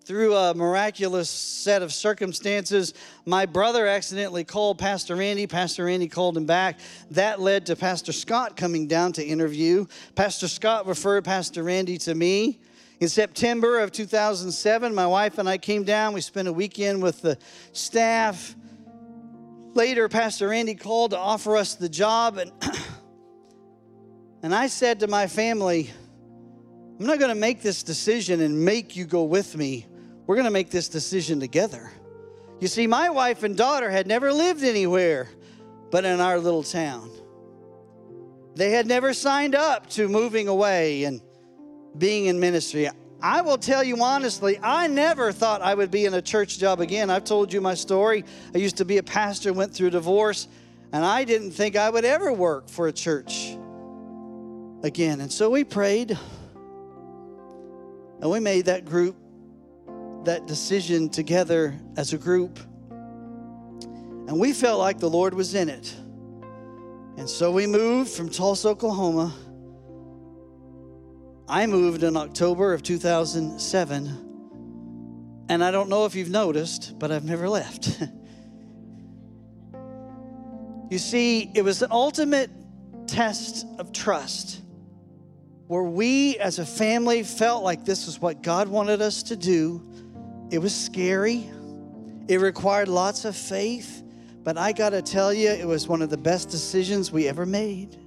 through 0.05 0.35
a 0.35 0.53
miraculous 0.53 1.29
set 1.29 1.81
of 1.81 1.91
circumstances, 1.91 2.93
my 3.25 3.45
brother 3.45 3.87
accidentally 3.87 4.43
called 4.43 4.77
Pastor 4.77 5.15
Randy. 5.15 5.47
Pastor 5.47 5.85
Randy 5.85 6.07
called 6.07 6.37
him 6.37 6.45
back. 6.45 6.79
That 7.11 7.39
led 7.39 7.65
to 7.67 7.75
Pastor 7.75 8.11
Scott 8.11 8.55
coming 8.55 8.87
down 8.87 9.13
to 9.13 9.25
interview. 9.25 9.87
Pastor 10.13 10.47
Scott 10.47 10.85
referred 10.85 11.25
Pastor 11.25 11.63
Randy 11.63 11.97
to 11.99 12.13
me. 12.13 12.59
In 12.99 13.09
September 13.09 13.79
of 13.79 13.91
2007, 13.91 14.93
my 14.93 15.07
wife 15.07 15.37
and 15.37 15.49
I 15.49 15.57
came 15.57 15.83
down. 15.83 16.13
We 16.13 16.21
spent 16.21 16.47
a 16.47 16.53
weekend 16.53 17.01
with 17.01 17.21
the 17.21 17.37
staff. 17.71 18.55
Later, 19.73 20.07
Pastor 20.07 20.49
Randy 20.49 20.75
called 20.75 21.11
to 21.11 21.17
offer 21.17 21.57
us 21.57 21.75
the 21.75 21.89
job, 21.89 22.37
and, 22.37 22.51
and 24.45 24.53
I 24.53 24.67
said 24.67 24.99
to 24.99 25.07
my 25.07 25.25
family, 25.25 25.89
I'm 26.99 27.07
not 27.07 27.17
going 27.17 27.33
to 27.33 27.35
make 27.35 27.63
this 27.63 27.81
decision 27.81 28.41
and 28.41 28.63
make 28.63 28.95
you 28.95 29.05
go 29.05 29.23
with 29.23 29.57
me. 29.57 29.87
We're 30.27 30.35
going 30.35 30.45
to 30.45 30.51
make 30.51 30.69
this 30.69 30.87
decision 30.87 31.39
together. 31.39 31.91
You 32.59 32.67
see, 32.67 32.85
my 32.85 33.09
wife 33.09 33.41
and 33.41 33.57
daughter 33.57 33.89
had 33.89 34.05
never 34.05 34.31
lived 34.31 34.63
anywhere 34.63 35.29
but 35.89 36.05
in 36.05 36.21
our 36.21 36.37
little 36.37 36.61
town. 36.61 37.09
They 38.53 38.69
had 38.69 38.85
never 38.85 39.15
signed 39.15 39.55
up 39.55 39.89
to 39.91 40.07
moving 40.07 40.47
away 40.47 41.05
and 41.05 41.21
being 41.97 42.27
in 42.27 42.39
ministry. 42.39 42.87
I 43.23 43.41
will 43.41 43.57
tell 43.57 43.83
you 43.83 43.99
honestly, 44.03 44.59
I 44.61 44.85
never 44.85 45.31
thought 45.31 45.63
I 45.63 45.73
would 45.73 45.89
be 45.89 46.05
in 46.05 46.13
a 46.13 46.21
church 46.21 46.59
job 46.59 46.81
again. 46.81 47.09
I've 47.09 47.23
told 47.23 47.51
you 47.51 47.61
my 47.61 47.73
story. 47.73 48.23
I 48.53 48.59
used 48.59 48.77
to 48.77 48.85
be 48.85 48.99
a 48.99 49.03
pastor, 49.03 49.53
went 49.53 49.73
through 49.73 49.89
divorce, 49.89 50.47
and 50.93 51.03
I 51.03 51.23
didn't 51.23 51.49
think 51.49 51.75
I 51.75 51.89
would 51.89 52.05
ever 52.05 52.31
work 52.31 52.69
for 52.69 52.87
a 52.87 52.93
church 52.93 53.57
again. 54.85 55.19
And 55.19 55.31
so 55.31 55.49
we 55.49 55.63
prayed, 55.63 56.17
and 58.21 58.29
we 58.29 58.39
made 58.39 58.65
that 58.65 58.85
group 58.85 59.15
that 60.25 60.45
decision 60.47 61.09
together 61.09 61.75
as 61.97 62.13
a 62.13 62.17
group. 62.17 62.59
And 62.89 64.39
we 64.39 64.53
felt 64.53 64.79
like 64.79 64.99
the 64.99 65.09
Lord 65.09 65.33
was 65.33 65.53
in 65.53 65.69
it. 65.69 65.93
And 67.17 67.29
so 67.29 67.51
we 67.51 67.67
moved 67.67 68.11
from 68.11 68.29
Tulsa, 68.29 68.69
Oklahoma. 68.69 69.33
I 71.47 71.67
moved 71.67 72.03
in 72.03 72.17
October 72.17 72.73
of 72.73 72.81
2007. 72.81 74.21
And 75.47 75.63
I 75.63 75.69
don't 75.69 75.89
know 75.89 76.05
if 76.05 76.15
you've 76.15 76.31
noticed, 76.31 76.97
but 76.97 77.11
I've 77.11 77.23
never 77.23 77.47
left. 77.47 78.01
you 80.89 80.97
see, 80.97 81.51
it 81.53 81.63
was 81.63 81.83
an 81.83 81.89
ultimate 81.91 82.49
test 83.07 83.67
of 83.77 83.91
trust 83.91 84.61
where 85.67 85.83
we 85.83 86.37
as 86.37 86.59
a 86.59 86.65
family 86.65 87.23
felt 87.23 87.63
like 87.63 87.85
this 87.85 88.05
was 88.05 88.21
what 88.21 88.43
God 88.43 88.67
wanted 88.67 89.01
us 89.01 89.23
to 89.23 89.35
do 89.35 89.81
it 90.51 90.59
was 90.59 90.75
scary, 90.75 91.49
it 92.27 92.39
required 92.39 92.87
lots 92.87 93.25
of 93.25 93.35
faith, 93.35 94.03
but 94.43 94.59
I 94.59 94.73
got 94.73 94.91
to 94.91 95.01
tell 95.01 95.33
you, 95.33 95.49
it 95.49 95.67
was 95.67 95.87
one 95.87 96.03
of 96.03 96.11
the 96.11 96.17
best 96.17 96.49
decisions 96.49 97.11
we 97.11 97.27
ever 97.27 97.47
made. 97.47 97.97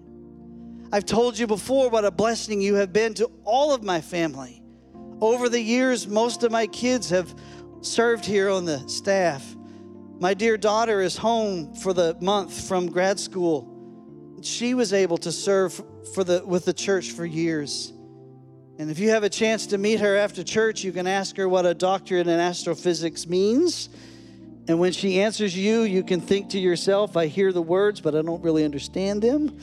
I've 0.92 1.04
told 1.04 1.36
you 1.36 1.48
before 1.48 1.90
what 1.90 2.04
a 2.04 2.12
blessing 2.12 2.60
you 2.60 2.76
have 2.76 2.92
been 2.92 3.14
to 3.14 3.30
all 3.44 3.74
of 3.74 3.82
my 3.82 4.00
family. 4.00 4.62
Over 5.20 5.48
the 5.48 5.60
years, 5.60 6.06
most 6.06 6.44
of 6.44 6.52
my 6.52 6.68
kids 6.68 7.10
have 7.10 7.34
served 7.80 8.24
here 8.24 8.48
on 8.48 8.64
the 8.64 8.88
staff. 8.88 9.44
My 10.20 10.32
dear 10.32 10.56
daughter 10.56 11.00
is 11.00 11.16
home 11.16 11.74
for 11.74 11.92
the 11.92 12.16
month 12.20 12.68
from 12.68 12.86
grad 12.86 13.18
school. 13.18 13.77
She 14.42 14.74
was 14.74 14.92
able 14.92 15.18
to 15.18 15.32
serve 15.32 15.82
for 16.14 16.24
the, 16.24 16.44
with 16.44 16.64
the 16.64 16.72
church 16.72 17.12
for 17.12 17.24
years. 17.24 17.92
And 18.78 18.90
if 18.90 18.98
you 18.98 19.10
have 19.10 19.24
a 19.24 19.28
chance 19.28 19.66
to 19.68 19.78
meet 19.78 20.00
her 20.00 20.16
after 20.16 20.44
church, 20.44 20.84
you 20.84 20.92
can 20.92 21.06
ask 21.06 21.36
her 21.36 21.48
what 21.48 21.66
a 21.66 21.74
doctorate 21.74 22.28
in 22.28 22.38
astrophysics 22.38 23.26
means. 23.26 23.88
And 24.68 24.78
when 24.78 24.92
she 24.92 25.20
answers 25.20 25.56
you, 25.56 25.82
you 25.82 26.04
can 26.04 26.20
think 26.20 26.50
to 26.50 26.58
yourself, 26.58 27.16
I 27.16 27.26
hear 27.26 27.52
the 27.52 27.62
words, 27.62 28.00
but 28.00 28.14
I 28.14 28.22
don't 28.22 28.42
really 28.42 28.64
understand 28.64 29.22
them. 29.22 29.58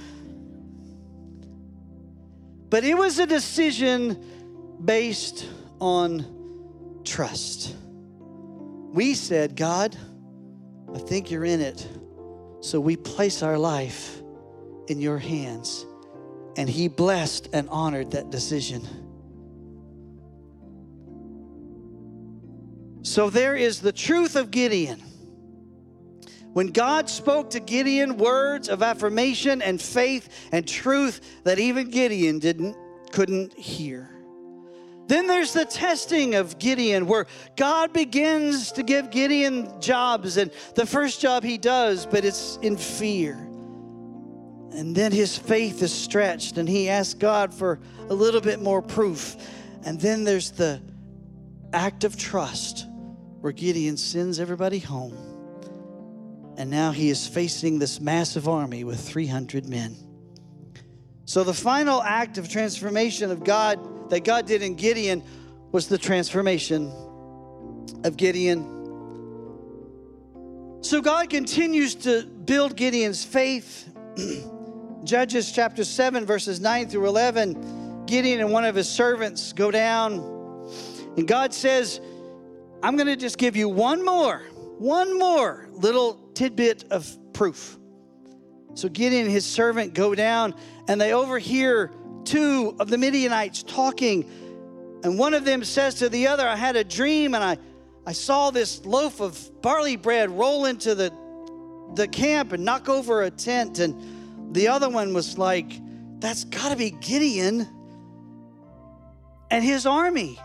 But 2.69 2.83
it 2.83 2.97
was 2.97 3.19
a 3.19 3.25
decision 3.25 4.21
based 4.83 5.47
on 5.79 7.01
trust. 7.05 7.73
We 8.91 9.13
said, 9.13 9.55
God, 9.55 9.95
I 10.93 10.97
think 10.97 11.31
you're 11.31 11.45
in 11.45 11.61
it. 11.61 11.87
So 12.61 12.79
we 12.79 12.97
place 12.97 13.43
our 13.43 13.57
life 13.57 14.21
in 14.87 14.99
your 14.99 15.17
hands. 15.17 15.85
And 16.57 16.69
he 16.69 16.87
blessed 16.87 17.49
and 17.53 17.67
honored 17.69 18.11
that 18.11 18.29
decision. 18.29 18.87
So 23.01 23.29
there 23.29 23.55
is 23.55 23.81
the 23.81 23.91
truth 23.91 24.35
of 24.35 24.51
Gideon. 24.51 25.01
When 26.53 26.67
God 26.67 27.09
spoke 27.09 27.51
to 27.51 27.59
Gideon 27.59 28.17
words 28.17 28.69
of 28.69 28.81
affirmation 28.81 29.61
and 29.61 29.81
faith 29.81 30.29
and 30.51 30.67
truth 30.67 31.21
that 31.43 31.59
even 31.59 31.89
Gideon 31.91 32.39
didn't 32.39 32.75
couldn't 33.11 33.53
hear. 33.53 34.09
Then 35.07 35.27
there's 35.27 35.53
the 35.53 35.65
testing 35.65 36.35
of 36.35 36.57
Gideon 36.57 37.07
where 37.07 37.27
God 37.55 37.93
begins 37.93 38.71
to 38.73 38.83
give 38.83 39.11
Gideon 39.11 39.79
jobs 39.79 40.37
and 40.37 40.51
the 40.73 40.85
first 40.85 41.21
job 41.21 41.43
he 41.43 41.57
does 41.57 42.05
but 42.05 42.25
it's 42.25 42.57
in 42.61 42.75
fear. 42.75 43.37
And 44.75 44.93
then 44.93 45.13
his 45.13 45.37
faith 45.37 45.81
is 45.81 45.93
stretched 45.93 46.57
and 46.57 46.67
he 46.67 46.89
asks 46.89 47.13
God 47.13 47.53
for 47.53 47.79
a 48.09 48.13
little 48.13 48.41
bit 48.41 48.59
more 48.61 48.81
proof. 48.81 49.37
And 49.85 49.99
then 49.99 50.25
there's 50.25 50.51
the 50.51 50.81
act 51.71 52.03
of 52.03 52.17
trust 52.17 52.85
where 53.39 53.53
Gideon 53.53 53.95
sends 53.95 54.37
everybody 54.37 54.79
home. 54.79 55.15
And 56.57 56.69
now 56.69 56.91
he 56.91 57.09
is 57.09 57.25
facing 57.25 57.79
this 57.79 58.01
massive 58.01 58.49
army 58.49 58.83
with 58.83 58.99
300 58.99 59.69
men. 59.69 59.95
So 61.23 61.45
the 61.45 61.53
final 61.53 62.01
act 62.01 62.37
of 62.37 62.49
transformation 62.49 63.31
of 63.31 63.45
God 63.45 64.09
that 64.09 64.25
God 64.25 64.45
did 64.45 64.61
in 64.61 64.75
Gideon 64.75 65.23
was 65.71 65.87
the 65.87 65.97
transformation 65.97 66.91
of 68.03 68.17
Gideon. 68.17 68.73
So 70.81 71.01
God 71.01 71.29
continues 71.29 71.95
to 71.95 72.25
build 72.25 72.75
Gideon's 72.75 73.23
faith. 73.23 73.89
Judges 75.05 75.51
chapter 75.51 75.83
7, 75.83 76.25
verses 76.25 76.59
9 76.59 76.89
through 76.89 77.05
11. 77.05 78.05
Gideon 78.07 78.39
and 78.39 78.51
one 78.51 78.65
of 78.65 78.73
his 78.73 78.89
servants 78.89 79.53
go 79.53 79.69
down, 79.69 80.13
and 81.15 81.27
God 81.27 81.53
says, 81.53 82.01
I'm 82.81 82.95
going 82.95 83.07
to 83.07 83.15
just 83.15 83.37
give 83.37 83.55
you 83.55 83.69
one 83.69 84.03
more, 84.03 84.39
one 84.79 85.17
more 85.17 85.69
little 85.73 86.15
tidbit 86.33 86.85
of 86.91 87.07
proof. 87.33 87.77
So 88.73 88.89
Gideon 88.89 89.25
and 89.25 89.31
his 89.31 89.45
servant 89.45 89.93
go 89.93 90.15
down 90.15 90.55
and 90.87 90.99
they 90.99 91.13
overhear 91.13 91.91
two 92.23 92.75
of 92.79 92.89
the 92.89 92.97
Midianites 92.97 93.61
talking. 93.61 94.27
And 95.03 95.19
one 95.19 95.35
of 95.35 95.45
them 95.45 95.63
says 95.63 95.95
to 95.95 96.09
the 96.09 96.27
other, 96.27 96.47
I 96.47 96.55
had 96.55 96.75
a 96.75 96.83
dream 96.83 97.35
and 97.35 97.43
I, 97.43 97.57
I 98.07 98.11
saw 98.11 98.49
this 98.49 98.83
loaf 98.85 99.21
of 99.21 99.61
barley 99.61 99.97
bread 99.97 100.31
roll 100.31 100.65
into 100.65 100.95
the, 100.95 101.13
the 101.93 102.07
camp 102.07 102.53
and 102.53 102.65
knock 102.65 102.89
over 102.89 103.23
a 103.23 103.31
tent. 103.31 103.79
And 103.79 104.14
the 104.55 104.69
other 104.69 104.89
one 104.89 105.13
was 105.13 105.37
like, 105.37 105.79
That's 106.19 106.45
got 106.45 106.69
to 106.69 106.75
be 106.75 106.91
Gideon 106.91 107.67
and 109.51 109.63
his 109.63 109.85
army. 109.85 110.39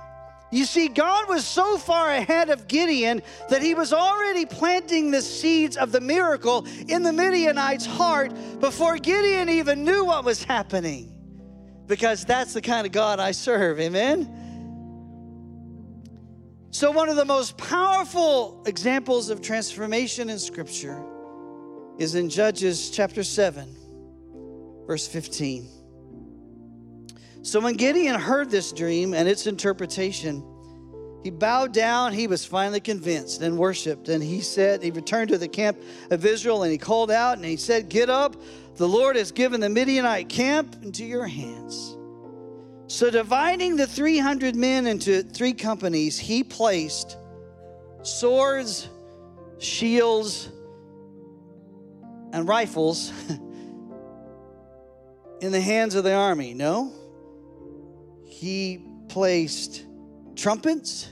You 0.52 0.64
see, 0.64 0.88
God 0.88 1.28
was 1.28 1.46
so 1.46 1.78
far 1.78 2.10
ahead 2.10 2.50
of 2.50 2.66
Gideon 2.66 3.22
that 3.50 3.62
he 3.62 3.74
was 3.74 3.92
already 3.92 4.46
planting 4.46 5.12
the 5.12 5.22
seeds 5.22 5.76
of 5.76 5.92
the 5.92 6.00
miracle 6.00 6.66
in 6.88 7.04
the 7.04 7.12
Midianite's 7.12 7.86
heart 7.86 8.32
before 8.58 8.98
Gideon 8.98 9.48
even 9.48 9.84
knew 9.84 10.04
what 10.04 10.24
was 10.24 10.42
happening. 10.42 11.14
Because 11.86 12.24
that's 12.24 12.52
the 12.52 12.60
kind 12.60 12.84
of 12.84 12.92
God 12.92 13.20
I 13.20 13.30
serve. 13.30 13.78
Amen? 13.78 14.36
So, 16.72 16.90
one 16.90 17.08
of 17.08 17.16
the 17.16 17.24
most 17.24 17.56
powerful 17.56 18.62
examples 18.66 19.30
of 19.30 19.40
transformation 19.40 20.30
in 20.30 20.38
Scripture 20.38 21.04
is 21.98 22.14
in 22.14 22.28
Judges 22.28 22.90
chapter 22.90 23.22
7, 23.22 23.76
verse 24.90 25.06
15. 25.06 25.68
So 27.42 27.60
when 27.60 27.74
Gideon 27.74 28.18
heard 28.18 28.50
this 28.50 28.72
dream 28.72 29.14
and 29.14 29.28
its 29.28 29.46
interpretation, 29.46 30.42
he 31.22 31.30
bowed 31.30 31.72
down. 31.72 32.12
He 32.12 32.26
was 32.26 32.44
finally 32.44 32.80
convinced 32.80 33.40
and 33.40 33.56
worshiped. 33.56 34.08
And 34.08 34.20
he 34.20 34.40
said, 34.40 34.82
He 34.82 34.90
returned 34.90 35.28
to 35.28 35.38
the 35.38 35.46
camp 35.46 35.80
of 36.10 36.26
Israel 36.26 36.64
and 36.64 36.72
he 36.72 36.78
called 36.78 37.12
out 37.12 37.36
and 37.36 37.44
he 37.44 37.56
said, 37.56 37.88
Get 37.88 38.10
up. 38.10 38.34
The 38.78 38.88
Lord 38.88 39.14
has 39.14 39.30
given 39.30 39.60
the 39.60 39.68
Midianite 39.68 40.28
camp 40.28 40.74
into 40.82 41.04
your 41.04 41.28
hands. 41.28 41.96
So, 42.88 43.10
dividing 43.10 43.76
the 43.76 43.86
300 43.86 44.56
men 44.56 44.88
into 44.88 45.22
three 45.22 45.52
companies, 45.52 46.18
he 46.18 46.42
placed 46.42 47.16
swords, 48.02 48.88
shields, 49.60 50.48
and 52.32 52.48
rifles 52.48 53.12
in 55.40 55.52
the 55.52 55.60
hands 55.60 55.94
of 55.94 56.04
the 56.04 56.14
army. 56.14 56.54
No? 56.54 56.92
he 58.40 58.80
placed 59.08 59.84
trumpets, 60.34 61.10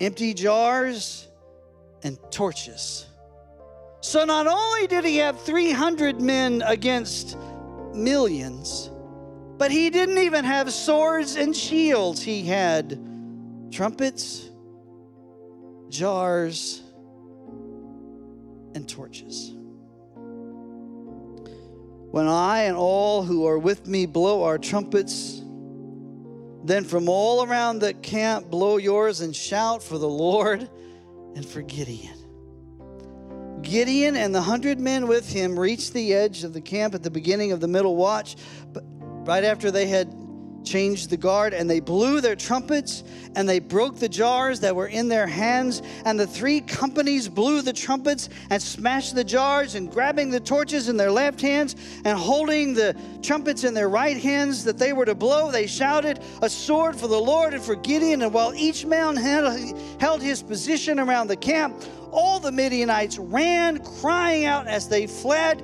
empty 0.00 0.32
jars, 0.32 1.28
and 2.02 2.16
torches. 2.30 3.04
So 4.00 4.24
not 4.24 4.46
only 4.46 4.86
did 4.86 5.04
he 5.04 5.18
have 5.18 5.38
300 5.42 6.20
men 6.20 6.62
against 6.64 7.36
millions, 7.92 8.90
but 9.58 9.70
he 9.70 9.90
didn't 9.90 10.18
even 10.18 10.46
have 10.46 10.72
swords 10.72 11.36
and 11.36 11.54
shields. 11.54 12.22
He 12.22 12.42
had 12.46 12.98
trumpets, 13.70 14.48
jars, 15.90 16.82
and 18.74 18.88
torches. 18.88 19.52
When 22.12 22.28
I 22.28 22.64
and 22.64 22.76
all 22.76 23.22
who 23.22 23.46
are 23.46 23.58
with 23.58 23.86
me 23.86 24.04
blow 24.04 24.42
our 24.44 24.58
trumpets, 24.58 25.40
then 26.62 26.84
from 26.84 27.08
all 27.08 27.42
around 27.42 27.78
the 27.78 27.94
camp, 27.94 28.50
blow 28.50 28.76
yours 28.76 29.22
and 29.22 29.34
shout 29.34 29.82
for 29.82 29.96
the 29.96 30.10
Lord 30.10 30.68
and 31.34 31.46
for 31.46 31.62
Gideon. 31.62 32.18
Gideon 33.62 34.16
and 34.16 34.34
the 34.34 34.42
hundred 34.42 34.78
men 34.78 35.06
with 35.06 35.32
him 35.32 35.58
reached 35.58 35.94
the 35.94 36.12
edge 36.12 36.44
of 36.44 36.52
the 36.52 36.60
camp 36.60 36.94
at 36.94 37.02
the 37.02 37.10
beginning 37.10 37.50
of 37.50 37.60
the 37.60 37.68
middle 37.68 37.96
watch, 37.96 38.36
but 38.74 38.84
right 39.24 39.42
after 39.42 39.70
they 39.70 39.86
had 39.86 40.12
changed 40.64 41.10
the 41.10 41.16
guard, 41.16 41.54
and 41.54 41.68
they 41.68 41.80
blew 41.80 42.20
their 42.20 42.36
trumpets, 42.36 43.04
and 43.36 43.48
they 43.48 43.58
broke 43.58 43.98
the 43.98 44.08
jars 44.08 44.60
that 44.60 44.74
were 44.74 44.86
in 44.86 45.08
their 45.08 45.26
hands. 45.26 45.82
And 46.04 46.18
the 46.18 46.26
three 46.26 46.60
companies 46.60 47.28
blew 47.28 47.62
the 47.62 47.72
trumpets 47.72 48.28
and 48.50 48.62
smashed 48.62 49.14
the 49.14 49.24
jars, 49.24 49.74
and 49.74 49.90
grabbing 49.90 50.30
the 50.30 50.40
torches 50.40 50.88
in 50.88 50.96
their 50.96 51.10
left 51.10 51.40
hands 51.40 51.76
and 52.04 52.18
holding 52.18 52.74
the 52.74 52.96
trumpets 53.22 53.64
in 53.64 53.74
their 53.74 53.88
right 53.88 54.16
hands 54.16 54.64
that 54.64 54.78
they 54.78 54.92
were 54.92 55.04
to 55.04 55.14
blow, 55.14 55.50
they 55.50 55.66
shouted, 55.66 56.20
A 56.42 56.48
sword 56.48 56.96
for 56.96 57.08
the 57.08 57.20
Lord 57.20 57.54
and 57.54 57.62
for 57.62 57.76
Gideon. 57.76 58.22
And 58.22 58.32
while 58.32 58.54
each 58.54 58.84
man 58.84 59.16
held 59.16 60.22
his 60.22 60.42
position 60.42 60.98
around 60.98 61.28
the 61.28 61.36
camp, 61.36 61.82
all 62.10 62.38
the 62.38 62.52
Midianites 62.52 63.18
ran, 63.18 63.78
crying 64.00 64.44
out 64.44 64.66
as 64.66 64.88
they 64.88 65.06
fled. 65.06 65.62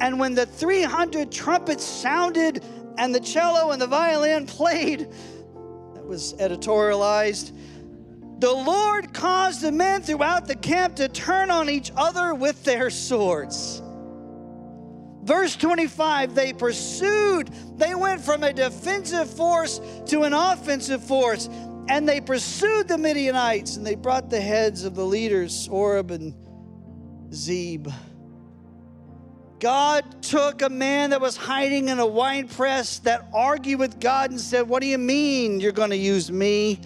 And 0.00 0.18
when 0.20 0.34
the 0.34 0.44
300 0.44 1.32
trumpets 1.32 1.82
sounded, 1.82 2.62
and 2.98 3.14
the 3.14 3.20
cello 3.20 3.70
and 3.70 3.80
the 3.80 3.86
violin 3.86 4.46
played. 4.46 5.00
That 5.94 6.04
was 6.06 6.34
editorialized. 6.34 7.52
The 8.38 8.52
Lord 8.52 9.14
caused 9.14 9.62
the 9.62 9.72
men 9.72 10.02
throughout 10.02 10.46
the 10.46 10.56
camp 10.56 10.96
to 10.96 11.08
turn 11.08 11.50
on 11.50 11.70
each 11.70 11.90
other 11.96 12.34
with 12.34 12.62
their 12.64 12.90
swords. 12.90 13.82
Verse 15.22 15.56
25, 15.56 16.34
they 16.34 16.52
pursued. 16.52 17.50
They 17.76 17.94
went 17.94 18.20
from 18.20 18.44
a 18.44 18.52
defensive 18.52 19.28
force 19.28 19.80
to 20.06 20.22
an 20.22 20.32
offensive 20.32 21.02
force. 21.02 21.48
And 21.88 22.08
they 22.08 22.20
pursued 22.20 22.88
the 22.88 22.98
Midianites 22.98 23.76
and 23.76 23.86
they 23.86 23.94
brought 23.94 24.28
the 24.30 24.40
heads 24.40 24.84
of 24.84 24.94
the 24.94 25.04
leaders, 25.04 25.68
Oreb 25.68 26.10
and 26.10 26.34
Zeb. 27.32 27.88
God 29.58 30.22
took 30.22 30.60
a 30.60 30.68
man 30.68 31.10
that 31.10 31.20
was 31.20 31.36
hiding 31.36 31.88
in 31.88 31.98
a 31.98 32.06
wine 32.06 32.46
press 32.46 32.98
that 33.00 33.26
argued 33.32 33.78
with 33.78 34.00
God 34.00 34.30
and 34.30 34.40
said, 34.40 34.68
What 34.68 34.82
do 34.82 34.86
you 34.86 34.98
mean 34.98 35.60
you're 35.60 35.72
going 35.72 35.90
to 35.90 35.96
use 35.96 36.30
me? 36.30 36.80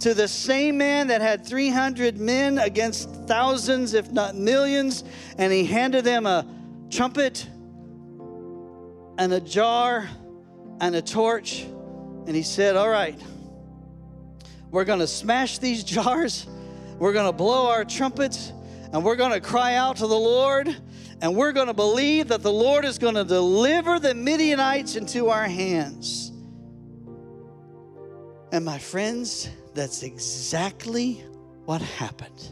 To 0.00 0.12
the 0.12 0.28
same 0.28 0.76
man 0.76 1.06
that 1.06 1.22
had 1.22 1.46
300 1.46 2.18
men 2.18 2.58
against 2.58 3.08
thousands, 3.26 3.94
if 3.94 4.12
not 4.12 4.34
millions, 4.34 5.04
and 5.38 5.50
he 5.50 5.64
handed 5.64 6.04
them 6.04 6.26
a 6.26 6.46
trumpet 6.90 7.48
and 9.16 9.32
a 9.32 9.40
jar 9.40 10.06
and 10.82 10.94
a 10.94 11.00
torch, 11.00 11.62
and 11.62 12.36
he 12.36 12.42
said, 12.42 12.76
All 12.76 12.90
right, 12.90 13.18
we're 14.70 14.84
going 14.84 15.00
to 15.00 15.06
smash 15.06 15.58
these 15.58 15.82
jars, 15.84 16.46
we're 16.98 17.14
going 17.14 17.26
to 17.26 17.32
blow 17.32 17.68
our 17.68 17.86
trumpets, 17.86 18.52
and 18.92 19.02
we're 19.02 19.16
going 19.16 19.32
to 19.32 19.40
cry 19.40 19.76
out 19.76 19.96
to 19.96 20.06
the 20.06 20.14
Lord 20.14 20.76
and 21.22 21.34
we're 21.34 21.52
going 21.52 21.68
to 21.68 21.74
believe 21.74 22.28
that 22.28 22.42
the 22.42 22.52
Lord 22.52 22.84
is 22.84 22.98
going 22.98 23.14
to 23.14 23.24
deliver 23.24 23.98
the 23.98 24.14
Midianites 24.14 24.96
into 24.96 25.28
our 25.28 25.44
hands. 25.44 26.30
And 28.52 28.64
my 28.64 28.78
friends, 28.78 29.48
that's 29.74 30.02
exactly 30.02 31.24
what 31.64 31.80
happened. 31.80 32.50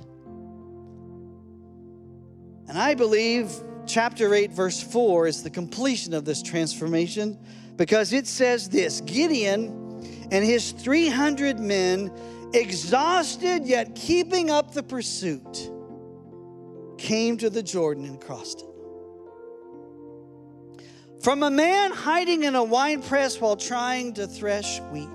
And 2.69 2.79
I 2.79 2.95
believe 2.95 3.53
chapter 3.87 4.35
8, 4.35 4.53
verse 4.53 4.83
4 4.83 5.27
is 5.27 5.43
the 5.43 5.51
completion 5.51 6.15
of 6.15 6.25
this 6.25 6.43
transformation 6.43 7.39
because 7.77 8.13
it 8.13 8.27
says 8.27 8.69
this 8.69 9.01
Gideon 9.03 9.85
and 10.31 10.45
his 10.45 10.73
300 10.73 11.59
men, 11.59 12.11
exhausted 12.55 13.67
yet 13.67 13.95
keeping 13.95 14.51
up 14.51 14.73
the 14.73 14.83
pursuit 14.83 15.71
came 17.05 17.37
to 17.37 17.51
the 17.51 17.63
Jordan 17.63 18.07
and 18.07 18.19
crossed 18.19 18.63
it. 18.63 18.69
From 21.23 21.43
a 21.43 21.51
man 21.51 21.91
hiding 21.91 22.45
in 22.45 22.55
a 22.55 22.65
wine 22.65 23.03
press 23.03 23.39
while 23.39 23.57
trying 23.57 24.15
to 24.15 24.27
thresh 24.27 24.81
wheat 24.91 25.09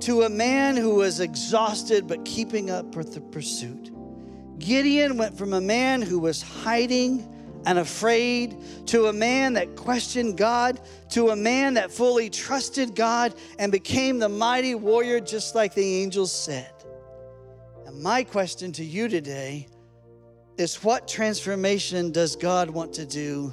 to 0.00 0.22
a 0.22 0.28
man 0.28 0.76
who 0.76 0.94
was 0.94 1.18
exhausted 1.18 2.06
but 2.06 2.24
keeping 2.24 2.70
up 2.70 2.94
with 2.94 3.12
the 3.12 3.20
pursuit. 3.20 3.90
Gideon 4.58 5.16
went 5.16 5.36
from 5.36 5.52
a 5.52 5.60
man 5.60 6.00
who 6.00 6.20
was 6.20 6.40
hiding 6.42 7.28
and 7.66 7.78
afraid 7.78 8.56
to 8.86 9.06
a 9.06 9.12
man 9.12 9.54
that 9.54 9.74
questioned 9.74 10.36
God 10.36 10.80
to 11.10 11.30
a 11.30 11.36
man 11.36 11.74
that 11.74 11.90
fully 11.90 12.30
trusted 12.30 12.94
God 12.94 13.34
and 13.58 13.72
became 13.72 14.20
the 14.20 14.28
mighty 14.28 14.76
warrior 14.76 15.18
just 15.18 15.56
like 15.56 15.74
the 15.74 16.02
angels 16.02 16.30
said. 16.30 16.70
And 17.84 18.00
my 18.00 18.22
question 18.22 18.70
to 18.72 18.84
you 18.84 19.08
today 19.08 19.66
is 20.56 20.82
what 20.82 21.08
transformation 21.08 22.12
does 22.12 22.36
God 22.36 22.70
want 22.70 22.92
to 22.94 23.06
do 23.06 23.52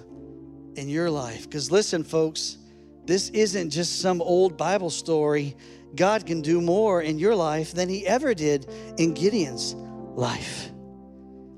in 0.76 0.90
your 0.90 1.10
life? 1.10 1.44
Because 1.44 1.72
listen, 1.72 2.04
folks, 2.04 2.58
this 3.06 3.30
isn't 3.30 3.72
just 3.72 4.02
some 4.02 4.22
old 4.22 4.58
Bible 4.58 4.90
story. 4.90 5.56
God 5.96 6.26
can 6.26 6.42
do 6.42 6.62
more 6.62 7.02
in 7.02 7.20
your 7.20 7.36
life 7.36 7.74
than 7.74 7.90
he 7.90 8.06
ever 8.06 8.34
did 8.34 8.68
in 8.98 9.14
Gideon's 9.14 9.74
life 9.74 10.72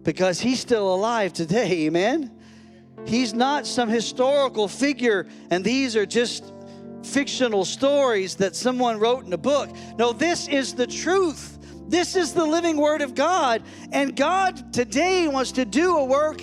because 0.03 0.39
he's 0.39 0.59
still 0.59 0.93
alive 0.93 1.33
today, 1.33 1.85
amen? 1.85 2.31
He's 3.05 3.33
not 3.33 3.65
some 3.65 3.89
historical 3.89 4.67
figure, 4.67 5.27
and 5.49 5.63
these 5.63 5.95
are 5.95 6.05
just 6.05 6.53
fictional 7.03 7.65
stories 7.65 8.35
that 8.35 8.55
someone 8.55 8.99
wrote 8.99 9.25
in 9.25 9.33
a 9.33 9.37
book. 9.37 9.69
No, 9.97 10.13
this 10.13 10.47
is 10.47 10.73
the 10.73 10.87
truth. 10.87 11.52
This 11.93 12.15
is 12.15 12.33
the 12.33 12.43
living 12.43 12.77
word 12.77 13.03
of 13.03 13.13
God. 13.13 13.61
And 13.91 14.15
God 14.15 14.73
today 14.73 15.27
wants 15.27 15.51
to 15.51 15.63
do 15.63 15.95
a 15.97 16.03
work 16.03 16.41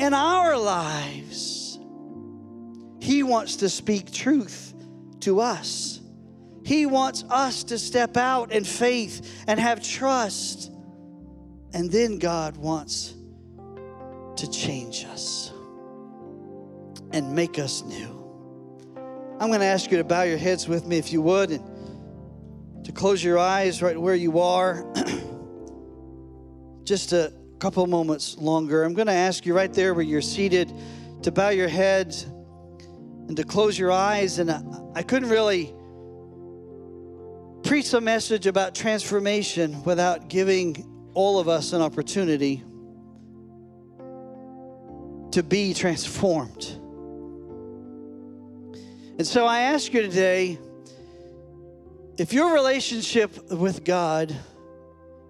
in 0.00 0.12
our 0.12 0.58
lives. 0.58 1.78
He 2.98 3.22
wants 3.22 3.54
to 3.56 3.68
speak 3.68 4.10
truth 4.10 4.74
to 5.20 5.38
us. 5.38 6.00
He 6.64 6.86
wants 6.86 7.22
us 7.30 7.62
to 7.64 7.78
step 7.78 8.16
out 8.16 8.50
in 8.50 8.64
faith 8.64 9.44
and 9.46 9.60
have 9.60 9.84
trust. 9.84 10.72
And 11.72 11.88
then 11.88 12.18
God 12.18 12.56
wants 12.56 13.14
to 14.34 14.50
change 14.50 15.04
us 15.04 15.52
and 17.12 17.36
make 17.36 17.60
us 17.60 17.84
new. 17.84 18.18
I'm 19.38 19.46
going 19.46 19.60
to 19.60 19.66
ask 19.66 19.92
you 19.92 19.98
to 19.98 20.04
bow 20.04 20.22
your 20.22 20.38
heads 20.38 20.66
with 20.66 20.86
me 20.86 20.98
if 20.98 21.12
you 21.12 21.22
would. 21.22 21.52
To 22.84 22.92
close 22.92 23.22
your 23.22 23.38
eyes 23.38 23.82
right 23.82 24.00
where 24.00 24.14
you 24.14 24.40
are. 24.40 24.84
Just 26.84 27.12
a 27.12 27.32
couple 27.58 27.86
moments 27.86 28.36
longer. 28.38 28.82
I'm 28.82 28.94
going 28.94 29.06
to 29.06 29.12
ask 29.12 29.46
you 29.46 29.54
right 29.54 29.72
there 29.72 29.94
where 29.94 30.04
you're 30.04 30.20
seated 30.20 30.72
to 31.22 31.30
bow 31.30 31.50
your 31.50 31.68
heads 31.68 32.24
and 32.24 33.36
to 33.36 33.44
close 33.44 33.78
your 33.78 33.92
eyes. 33.92 34.40
And 34.40 34.50
I, 34.50 34.62
I 34.96 35.02
couldn't 35.02 35.28
really 35.28 35.72
preach 37.62 37.92
a 37.94 38.00
message 38.00 38.46
about 38.46 38.74
transformation 38.74 39.82
without 39.84 40.28
giving 40.28 40.84
all 41.14 41.38
of 41.38 41.48
us 41.48 41.72
an 41.72 41.82
opportunity 41.82 42.64
to 45.32 45.42
be 45.42 45.72
transformed. 45.72 46.64
And 49.18 49.26
so 49.26 49.46
I 49.46 49.60
ask 49.60 49.92
you 49.92 50.02
today 50.02 50.58
if 52.18 52.32
your 52.32 52.52
relationship 52.52 53.50
with 53.50 53.84
God 53.84 54.34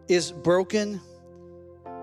is 0.08 0.32
broken, 0.32 1.00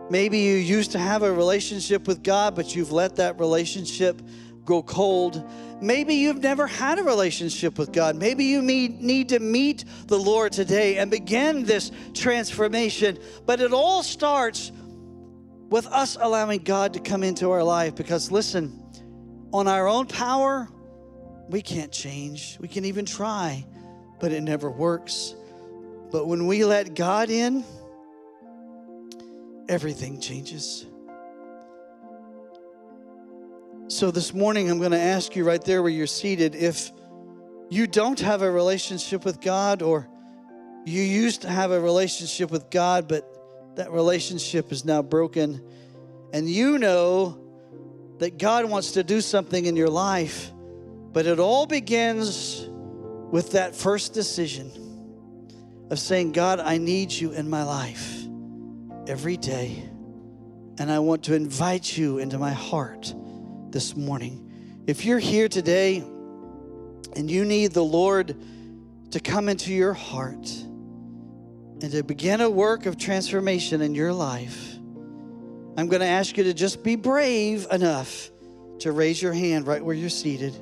maybe 0.09 0.39
you 0.39 0.55
used 0.55 0.91
to 0.91 0.99
have 0.99 1.23
a 1.23 1.31
relationship 1.31 2.07
with 2.07 2.23
God, 2.23 2.55
but 2.55 2.75
you've 2.75 2.91
let 2.91 3.17
that 3.17 3.39
relationship 3.39 4.21
go 4.65 4.81
cold. 4.81 5.43
Maybe 5.81 6.15
you've 6.15 6.41
never 6.41 6.67
had 6.67 6.99
a 6.99 7.03
relationship 7.03 7.77
with 7.77 7.91
God. 7.91 8.15
Maybe 8.15 8.45
you 8.45 8.61
need, 8.61 9.01
need 9.01 9.29
to 9.29 9.39
meet 9.39 9.83
the 10.07 10.17
Lord 10.17 10.51
today 10.51 10.97
and 10.97 11.09
begin 11.09 11.65
this 11.65 11.91
transformation. 12.13 13.17
But 13.45 13.61
it 13.61 13.73
all 13.73 14.03
starts 14.03 14.71
with 15.69 15.87
us 15.87 16.17
allowing 16.19 16.59
God 16.59 16.93
to 16.93 16.99
come 16.99 17.23
into 17.23 17.51
our 17.51 17.63
life 17.63 17.95
because, 17.95 18.31
listen, 18.31 18.81
on 19.51 19.67
our 19.67 19.87
own 19.87 20.05
power, 20.05 20.69
we 21.49 21.61
can't 21.61 21.91
change. 21.91 22.57
We 22.59 22.67
can 22.67 22.85
even 22.85 23.05
try, 23.05 23.65
but 24.19 24.31
it 24.31 24.41
never 24.41 24.69
works. 24.69 25.35
But 26.11 26.27
when 26.27 26.47
we 26.47 26.65
let 26.65 26.95
God 26.95 27.29
in, 27.29 27.63
everything 29.67 30.19
changes. 30.19 30.85
So 33.87 34.11
this 34.11 34.33
morning, 34.33 34.69
I'm 34.69 34.79
going 34.79 34.91
to 34.91 34.99
ask 34.99 35.35
you 35.35 35.43
right 35.43 35.63
there 35.63 35.81
where 35.81 35.91
you're 35.91 36.07
seated 36.07 36.55
if 36.55 36.91
you 37.69 37.87
don't 37.87 38.19
have 38.19 38.41
a 38.41 38.51
relationship 38.51 39.25
with 39.25 39.41
God 39.41 39.81
or 39.81 40.07
you 40.85 41.01
used 41.01 41.41
to 41.41 41.49
have 41.49 41.71
a 41.71 41.79
relationship 41.79 42.51
with 42.51 42.69
God, 42.69 43.07
but 43.07 43.25
that 43.75 43.91
relationship 43.91 44.71
is 44.71 44.85
now 44.85 45.01
broken, 45.01 45.61
and 46.33 46.49
you 46.49 46.77
know 46.77 47.39
that 48.19 48.37
God 48.37 48.65
wants 48.65 48.91
to 48.91 49.03
do 49.03 49.21
something 49.21 49.65
in 49.65 49.75
your 49.75 49.89
life, 49.89 50.51
but 51.11 51.25
it 51.25 51.39
all 51.39 51.65
begins 51.65 52.68
with 53.31 53.51
that 53.51 53.75
first 53.75 54.13
decision 54.13 54.71
of 55.91 55.99
saying, 55.99 56.31
God, 56.31 56.59
I 56.59 56.77
need 56.77 57.11
you 57.11 57.31
in 57.31 57.49
my 57.49 57.63
life 57.63 58.23
every 59.07 59.37
day, 59.37 59.83
and 60.77 60.91
I 60.91 60.99
want 60.99 61.23
to 61.23 61.35
invite 61.35 61.97
you 61.97 62.19
into 62.19 62.37
my 62.37 62.51
heart 62.51 63.13
this 63.69 63.95
morning. 63.95 64.83
If 64.87 65.05
you're 65.05 65.19
here 65.19 65.47
today 65.47 65.97
and 65.97 67.29
you 67.29 67.45
need 67.45 67.71
the 67.71 67.83
Lord 67.83 68.35
to 69.11 69.19
come 69.19 69.49
into 69.49 69.73
your 69.73 69.93
heart 69.93 70.49
and 71.81 71.91
to 71.91 72.03
begin 72.03 72.41
a 72.41 72.49
work 72.49 72.85
of 72.85 72.97
transformation 72.97 73.81
in 73.81 73.95
your 73.95 74.13
life, 74.13 74.75
I'm 75.77 75.87
going 75.87 76.01
to 76.01 76.07
ask 76.07 76.37
you 76.37 76.43
to 76.45 76.53
just 76.53 76.83
be 76.83 76.95
brave 76.95 77.67
enough 77.71 78.29
to 78.79 78.91
raise 78.91 79.21
your 79.21 79.33
hand 79.33 79.67
right 79.67 79.83
where 79.83 79.95
you're 79.95 80.09
seated. 80.09 80.55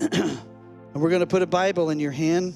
and 0.92 1.02
we're 1.02 1.08
going 1.08 1.20
to 1.20 1.26
put 1.26 1.42
a 1.42 1.46
Bible 1.46 1.90
in 1.90 1.98
your 1.98 2.10
hand. 2.10 2.54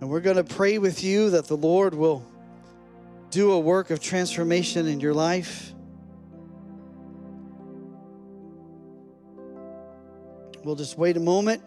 And 0.00 0.10
we're 0.10 0.20
going 0.20 0.36
to 0.36 0.44
pray 0.44 0.78
with 0.78 1.02
you 1.02 1.30
that 1.30 1.46
the 1.46 1.56
Lord 1.56 1.94
will 1.94 2.24
do 3.30 3.52
a 3.52 3.58
work 3.58 3.90
of 3.90 3.98
transformation 3.98 4.86
in 4.86 5.00
your 5.00 5.14
life. 5.14 5.72
We'll 10.64 10.74
just 10.74 10.98
wait 10.98 11.16
a 11.16 11.20
moment. 11.20 11.62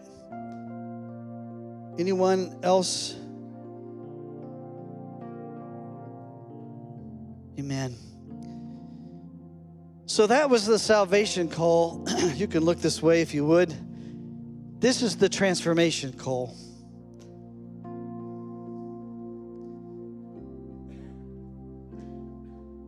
Anyone 1.98 2.56
else? 2.62 3.14
Amen. 7.58 7.96
So 10.06 10.26
that 10.28 10.48
was 10.48 10.66
the 10.66 10.78
salvation 10.78 11.48
call. 11.48 12.06
you 12.34 12.46
can 12.46 12.64
look 12.64 12.78
this 12.80 13.02
way 13.02 13.22
if 13.22 13.34
you 13.34 13.44
would. 13.46 13.74
This 14.80 15.02
is 15.02 15.16
the 15.18 15.28
transformation 15.28 16.14
call. 16.14 16.56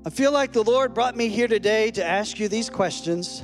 I 0.07 0.11
feel 0.11 0.32
like 0.32 0.53
the 0.53 0.64
Lord 0.64 0.95
brought 0.95 1.14
me 1.14 1.28
here 1.28 1.49
today 1.49 1.90
to 1.90 2.03
ask 2.05 2.40
you 2.40 2.49
these 2.49 2.70
questions 2.70 3.43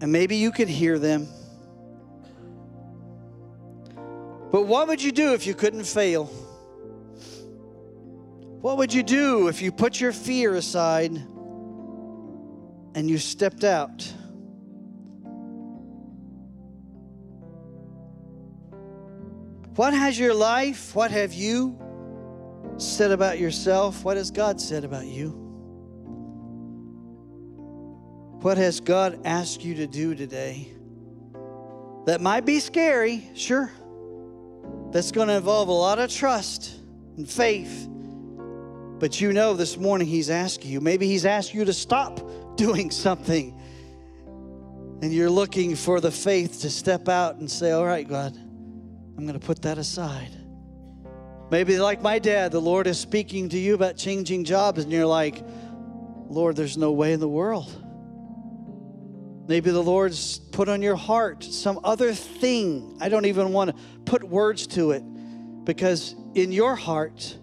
and 0.00 0.12
maybe 0.12 0.36
you 0.36 0.52
could 0.52 0.68
hear 0.68 1.00
them. 1.00 1.26
But 4.52 4.62
what 4.62 4.86
would 4.86 5.02
you 5.02 5.10
do 5.10 5.34
if 5.34 5.48
you 5.48 5.54
couldn't 5.54 5.84
fail? 5.84 6.26
What 8.60 8.78
would 8.78 8.94
you 8.94 9.02
do 9.02 9.48
if 9.48 9.60
you 9.60 9.72
put 9.72 10.00
your 10.00 10.12
fear 10.12 10.54
aside 10.54 11.16
and 12.94 13.10
you 13.10 13.18
stepped 13.18 13.64
out? 13.64 14.12
What 19.76 19.94
has 19.94 20.18
your 20.18 20.34
life, 20.34 20.94
what 20.94 21.10
have 21.10 21.32
you 21.32 21.78
said 22.76 23.12
about 23.12 23.38
yourself? 23.38 24.04
What 24.04 24.16
has 24.16 24.30
God 24.30 24.60
said 24.60 24.84
about 24.84 25.06
you? 25.06 25.30
What 28.42 28.56
has 28.56 28.80
God 28.80 29.20
asked 29.24 29.64
you 29.64 29.74
to 29.76 29.86
do 29.86 30.14
today? 30.14 30.72
That 32.06 32.20
might 32.20 32.46
be 32.46 32.58
scary, 32.58 33.30
sure. 33.34 33.70
That's 34.90 35.12
going 35.12 35.28
to 35.28 35.34
involve 35.34 35.68
a 35.68 35.72
lot 35.72 35.98
of 35.98 36.10
trust 36.10 36.74
and 37.16 37.28
faith. 37.28 37.86
But 38.98 39.20
you 39.20 39.32
know 39.32 39.54
this 39.54 39.76
morning 39.76 40.08
He's 40.08 40.30
asking 40.30 40.70
you. 40.70 40.80
Maybe 40.80 41.06
He's 41.06 41.26
asked 41.26 41.54
you 41.54 41.64
to 41.64 41.72
stop 41.72 42.20
doing 42.56 42.90
something. 42.90 43.56
And 45.02 45.12
you're 45.12 45.30
looking 45.30 45.76
for 45.76 46.00
the 46.00 46.10
faith 46.10 46.62
to 46.62 46.70
step 46.70 47.08
out 47.08 47.36
and 47.36 47.50
say, 47.50 47.70
All 47.70 47.86
right, 47.86 48.06
God, 48.06 48.36
I'm 49.20 49.26
going 49.26 49.38
to 49.38 49.46
put 49.46 49.60
that 49.62 49.76
aside. 49.76 50.30
Maybe, 51.50 51.78
like 51.78 52.00
my 52.00 52.18
dad, 52.18 52.52
the 52.52 52.60
Lord 52.60 52.86
is 52.86 52.98
speaking 52.98 53.50
to 53.50 53.58
you 53.58 53.74
about 53.74 53.98
changing 53.98 54.44
jobs, 54.44 54.82
and 54.82 54.90
you're 54.90 55.04
like, 55.04 55.44
Lord, 56.30 56.56
there's 56.56 56.78
no 56.78 56.92
way 56.92 57.12
in 57.12 57.20
the 57.20 57.28
world. 57.28 57.70
Maybe 59.46 59.70
the 59.70 59.82
Lord's 59.82 60.38
put 60.38 60.70
on 60.70 60.80
your 60.80 60.96
heart 60.96 61.44
some 61.44 61.80
other 61.84 62.14
thing. 62.14 62.96
I 62.98 63.10
don't 63.10 63.26
even 63.26 63.52
want 63.52 63.76
to 63.76 64.00
put 64.06 64.24
words 64.24 64.66
to 64.68 64.92
it 64.92 65.02
because 65.64 66.14
in 66.34 66.50
your 66.50 66.74
heart, 66.74 67.36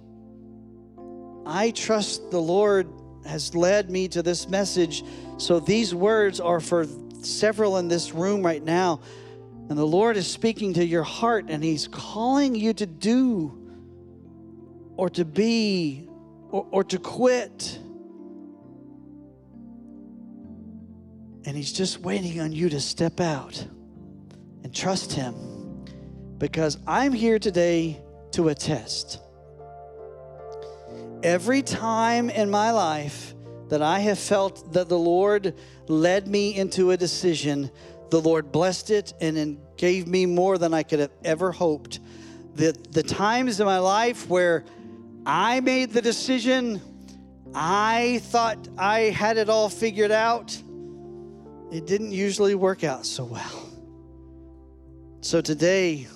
I 1.46 1.70
trust 1.76 2.32
the 2.32 2.42
Lord 2.42 2.92
has 3.24 3.54
led 3.54 3.92
me 3.92 4.08
to 4.08 4.24
this 4.24 4.50
message. 4.50 5.04
So 5.38 5.60
these 5.60 5.94
words 5.94 6.40
are 6.40 6.60
for 6.60 6.88
several 7.22 7.78
in 7.78 7.88
this 7.88 8.14
room 8.14 8.44
right 8.44 8.64
now. 8.64 9.02
And 9.70 9.78
the 9.78 9.86
Lord 9.86 10.18
is 10.18 10.28
speaking 10.28 10.74
to 10.76 10.86
your 10.86 11.04
heart 11.04 11.46
and 11.50 11.64
He's 11.64 11.88
calling 11.88 12.56
you 12.56 12.74
to 12.74 12.86
do 12.86 13.72
or 14.96 15.10
to 15.12 15.26
be 15.26 16.08
or, 16.50 16.68
or 16.72 16.84
to 16.86 16.98
quit 16.98 17.80
And 21.48 21.56
He's 21.56 21.72
just 21.72 22.02
waiting 22.02 22.42
on 22.42 22.52
you 22.52 22.68
to 22.68 22.82
step 22.82 23.22
out 23.22 23.66
and 24.64 24.76
trust 24.76 25.14
Him 25.14 25.34
because 26.38 26.78
I'm 26.86 27.14
here 27.14 27.40
today 27.40 28.02
to 28.32 28.50
attest. 28.50 29.22
Every 31.24 31.62
time 31.62 32.30
in 32.30 32.50
my 32.50 32.72
life 32.72 33.34
that 33.70 33.82
I 33.82 34.00
have 34.00 34.20
felt 34.20 34.74
that 34.74 34.90
the 34.90 35.00
Lord 35.00 35.56
led 35.88 36.28
me 36.28 36.54
into 36.54 36.92
a 36.92 36.98
decision, 36.98 37.72
the 38.10 38.22
Lord 38.22 38.52
blessed 38.52 38.90
it 38.90 39.14
and 39.22 39.60
gave 39.78 40.08
me 40.08 40.26
more 40.26 40.58
than 40.58 40.74
I 40.74 40.84
could 40.84 41.00
have 41.00 41.12
ever 41.24 41.52
hoped. 41.52 42.00
The, 42.56 42.76
the 42.92 43.04
times 43.04 43.60
in 43.60 43.66
my 43.66 43.80
life 43.80 44.28
where 44.28 44.66
I 45.26 45.60
made 45.60 45.92
the 45.92 46.02
decision, 46.02 46.82
I 47.54 48.20
thought 48.24 48.68
I 48.78 49.02
had 49.02 49.38
it 49.38 49.50
all 49.50 49.70
figured 49.70 50.12
out 50.12 50.58
it 51.72 51.86
didn't 51.86 52.12
usually 52.12 52.56
work 52.56 52.84
out 52.84 53.06
so 53.06 53.26
well. 53.26 53.70
So 55.22 55.42
today, 55.42 56.08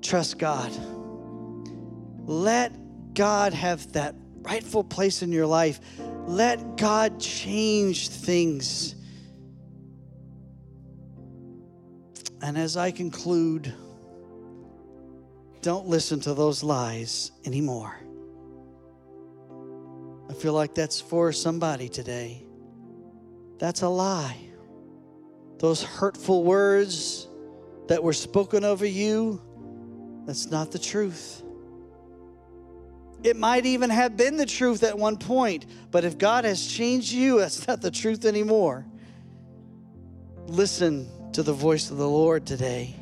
trust 0.00 0.38
God. 0.38 0.72
Let 2.26 2.72
God 3.12 3.52
have 3.52 3.92
that 3.92 4.14
rightful 4.40 4.84
place 4.84 5.22
in 5.22 5.32
your 5.32 5.46
life. 5.46 5.80
Let 6.26 6.76
God 6.78 7.20
change 7.20 8.08
things. 8.08 8.94
And 12.44 12.58
as 12.58 12.76
I 12.76 12.90
conclude, 12.90 13.72
don't 15.62 15.86
listen 15.86 16.20
to 16.20 16.34
those 16.34 16.62
lies 16.62 17.32
anymore. 17.46 17.96
I 20.28 20.34
feel 20.34 20.52
like 20.52 20.74
that's 20.74 21.00
for 21.00 21.32
somebody 21.32 21.88
today. 21.88 22.44
That's 23.56 23.80
a 23.80 23.88
lie. 23.88 24.36
Those 25.58 25.82
hurtful 25.82 26.44
words 26.44 27.28
that 27.88 28.02
were 28.02 28.12
spoken 28.12 28.62
over 28.62 28.84
you, 28.84 29.40
that's 30.26 30.50
not 30.50 30.70
the 30.70 30.78
truth. 30.78 31.42
It 33.22 33.38
might 33.38 33.64
even 33.64 33.88
have 33.88 34.18
been 34.18 34.36
the 34.36 34.44
truth 34.44 34.82
at 34.82 34.98
one 34.98 35.16
point, 35.16 35.64
but 35.90 36.04
if 36.04 36.18
God 36.18 36.44
has 36.44 36.66
changed 36.66 37.10
you, 37.10 37.38
that's 37.40 37.66
not 37.66 37.80
the 37.80 37.90
truth 37.90 38.26
anymore. 38.26 38.84
Listen 40.46 41.08
to 41.34 41.42
the 41.42 41.52
voice 41.52 41.90
of 41.90 41.96
the 41.96 42.08
Lord 42.08 42.46
today. 42.46 42.94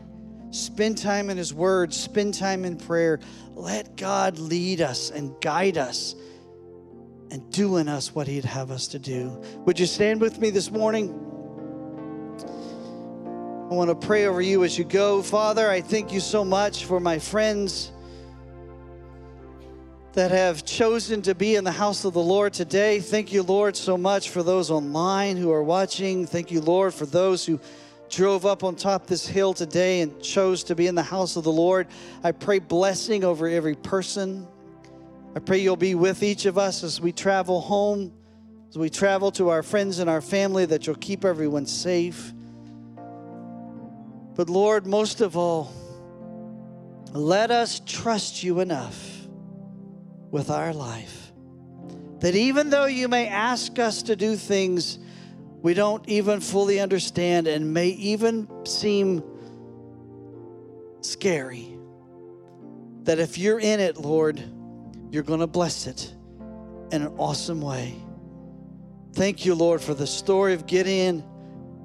Spend 0.53 0.97
time 0.97 1.28
in 1.28 1.37
His 1.37 1.53
Word, 1.53 1.93
spend 1.93 2.33
time 2.33 2.64
in 2.64 2.78
prayer. 2.78 3.20
Let 3.55 3.97
God 3.97 4.39
lead 4.39 4.80
us 4.80 5.11
and 5.11 5.39
guide 5.43 5.76
us 5.76 6.14
and 7.30 7.51
do 7.53 7.76
in 7.76 7.91
us 7.91 8.14
what 8.14 8.26
He'd 8.26 8.47
have 8.47 8.70
us 8.70 8.89
to 8.89 8.99
do. 8.99 9.39
Would 9.66 9.78
you 9.78 9.85
stand 9.85 10.22
with 10.22 10.39
me 10.39 10.49
this 10.49 10.70
morning? 10.70 11.11
I 13.70 13.74
want 13.74 13.91
to 13.91 14.07
pray 14.07 14.24
over 14.24 14.41
you 14.41 14.64
as 14.64 14.78
you 14.78 14.85
go. 14.85 15.20
Father, 15.20 15.68
I 15.68 15.83
thank 15.83 16.11
you 16.11 16.20
so 16.20 16.43
much 16.43 16.87
for 16.87 17.01
my 17.01 17.18
friends 17.18 17.93
that 20.14 20.30
have 20.30 20.64
chosen 20.64 21.20
to 21.22 21.35
be 21.35 21.57
in 21.57 21.64
the 21.64 21.72
house 21.72 22.07
of 22.07 22.14
the 22.14 22.22
Lord 22.22 22.55
today. 22.55 23.01
Thank 23.01 23.30
you, 23.30 23.43
Lord, 23.43 23.76
so 23.76 23.99
much 23.99 24.30
for 24.30 24.43
those 24.43 24.70
online 24.70 25.37
who 25.37 25.51
are 25.51 25.62
watching. 25.62 26.26
Thank 26.26 26.51
you, 26.51 26.62
Lord, 26.62 26.95
for 26.95 27.05
those 27.05 27.45
who 27.45 27.61
drove 28.13 28.45
up 28.45 28.63
on 28.63 28.77
top 28.77 29.07
this 29.07 29.27
hill 29.27 29.55
today 29.55 30.03
and 30.03 30.23
chose 30.23 30.63
to 30.65 30.75
be 30.75 30.87
in 30.87 30.95
the 30.95 31.03
house 31.03 31.37
of 31.37 31.45
the 31.45 31.51
Lord. 31.51 31.89
I 32.23 32.33
pray 32.33 32.59
blessing 32.59 33.25
over 33.25 33.49
every 33.49 33.75
person. 33.75 34.47
I 35.35 35.39
pray 35.39 35.59
you'll 35.59 35.77
be 35.77 35.95
with 35.95 36.23
each 36.23 36.45
of 36.45 36.59
us 36.59 36.85
as 36.85 37.01
we 37.01 37.11
travel 37.11 37.63
home, 37.63 38.13
as 38.69 38.77
we 38.77 38.91
travel 38.91 39.33
to 39.33 39.49
our 39.49 39.63
friends 39.63 39.99
and 39.99 40.11
our 40.11 40.21
family, 40.21 40.67
that 40.67 40.87
you'll 40.87 40.97
keep 40.97 41.25
everyone 41.25 41.65
safe. 41.65 42.35
But 44.35 44.51
Lord, 44.51 44.87
most 44.87 45.23
of 45.23 45.35
all, 45.35 45.73
let 47.13 47.51
us 47.51 47.81
trust 47.87 48.43
you 48.43 48.61
enough 48.61 49.27
with 50.31 50.51
our 50.51 50.75
life 50.75 51.33
that 52.21 52.37
even 52.37 52.71
though 52.71 52.87
you 52.87 53.09
may 53.09 53.27
ask 53.27 53.79
us 53.79 54.03
to 54.05 54.15
do 54.15 54.37
things 54.37 54.99
we 55.63 55.75
don't 55.75 56.07
even 56.09 56.41
fully 56.41 56.81
understand 56.81 57.47
and 57.47 57.73
may 57.73 57.89
even 57.89 58.49
seem 58.67 59.23
scary, 61.01 61.79
that 63.05 63.19
if 63.19 63.39
you're 63.39 63.61
in 63.61 63.79
it, 63.81 63.97
Lord, 63.97 64.43
you're 65.11 65.23
going 65.23 65.41
to 65.41 65.47
bless 65.47 65.87
it 65.87 66.13
in 66.91 67.03
an 67.03 67.15
awesome 67.17 67.61
way. 67.61 67.95
Thank 69.13 69.45
you, 69.45 69.55
Lord, 69.55 69.81
for 69.81 69.95
the 69.95 70.07
story 70.07 70.55
of 70.55 70.67
Gideon 70.67 71.25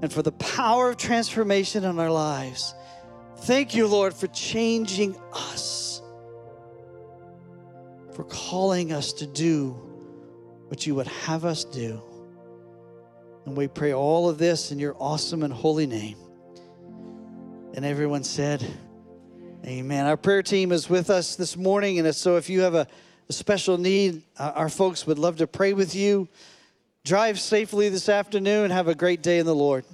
and 0.01 0.11
for 0.11 0.21
the 0.21 0.31
power 0.33 0.89
of 0.89 0.97
transformation 0.97 1.83
in 1.83 1.99
our 1.99 2.11
lives. 2.11 2.73
Thank 3.41 3.75
you, 3.75 3.85
Lord, 3.87 4.13
for 4.13 4.27
changing 4.27 5.15
us, 5.33 6.01
for 8.13 8.23
calling 8.23 8.91
us 8.91 9.13
to 9.13 9.27
do 9.27 9.71
what 10.67 10.87
you 10.87 10.95
would 10.95 11.07
have 11.07 11.45
us 11.45 11.63
do. 11.63 12.01
And 13.47 13.55
we 13.55 13.69
pray 13.69 13.93
all 13.93 14.27
of 14.27 14.37
this 14.37 14.73
in 14.73 14.77
your 14.77 14.93
awesome 14.99 15.41
and 15.41 15.53
holy 15.53 15.87
name. 15.87 16.17
And 17.75 17.85
everyone 17.85 18.25
said, 18.25 18.61
Amen. 19.65 20.05
Our 20.05 20.17
prayer 20.17 20.43
team 20.43 20.73
is 20.73 20.89
with 20.89 21.09
us 21.09 21.37
this 21.37 21.55
morning. 21.55 21.97
And 21.97 22.13
so 22.13 22.35
if 22.35 22.49
you 22.49 22.59
have 22.59 22.75
a, 22.75 22.85
a 23.29 23.31
special 23.31 23.77
need, 23.77 24.23
uh, 24.37 24.51
our 24.53 24.67
folks 24.67 25.07
would 25.07 25.17
love 25.17 25.37
to 25.37 25.47
pray 25.47 25.71
with 25.71 25.95
you. 25.95 26.27
Drive 27.05 27.39
safely 27.39 27.87
this 27.87 28.09
afternoon. 28.09 28.69
Have 28.69 28.89
a 28.89 28.95
great 28.95 29.23
day 29.23 29.39
in 29.39 29.45
the 29.45 29.55
Lord. 29.55 29.85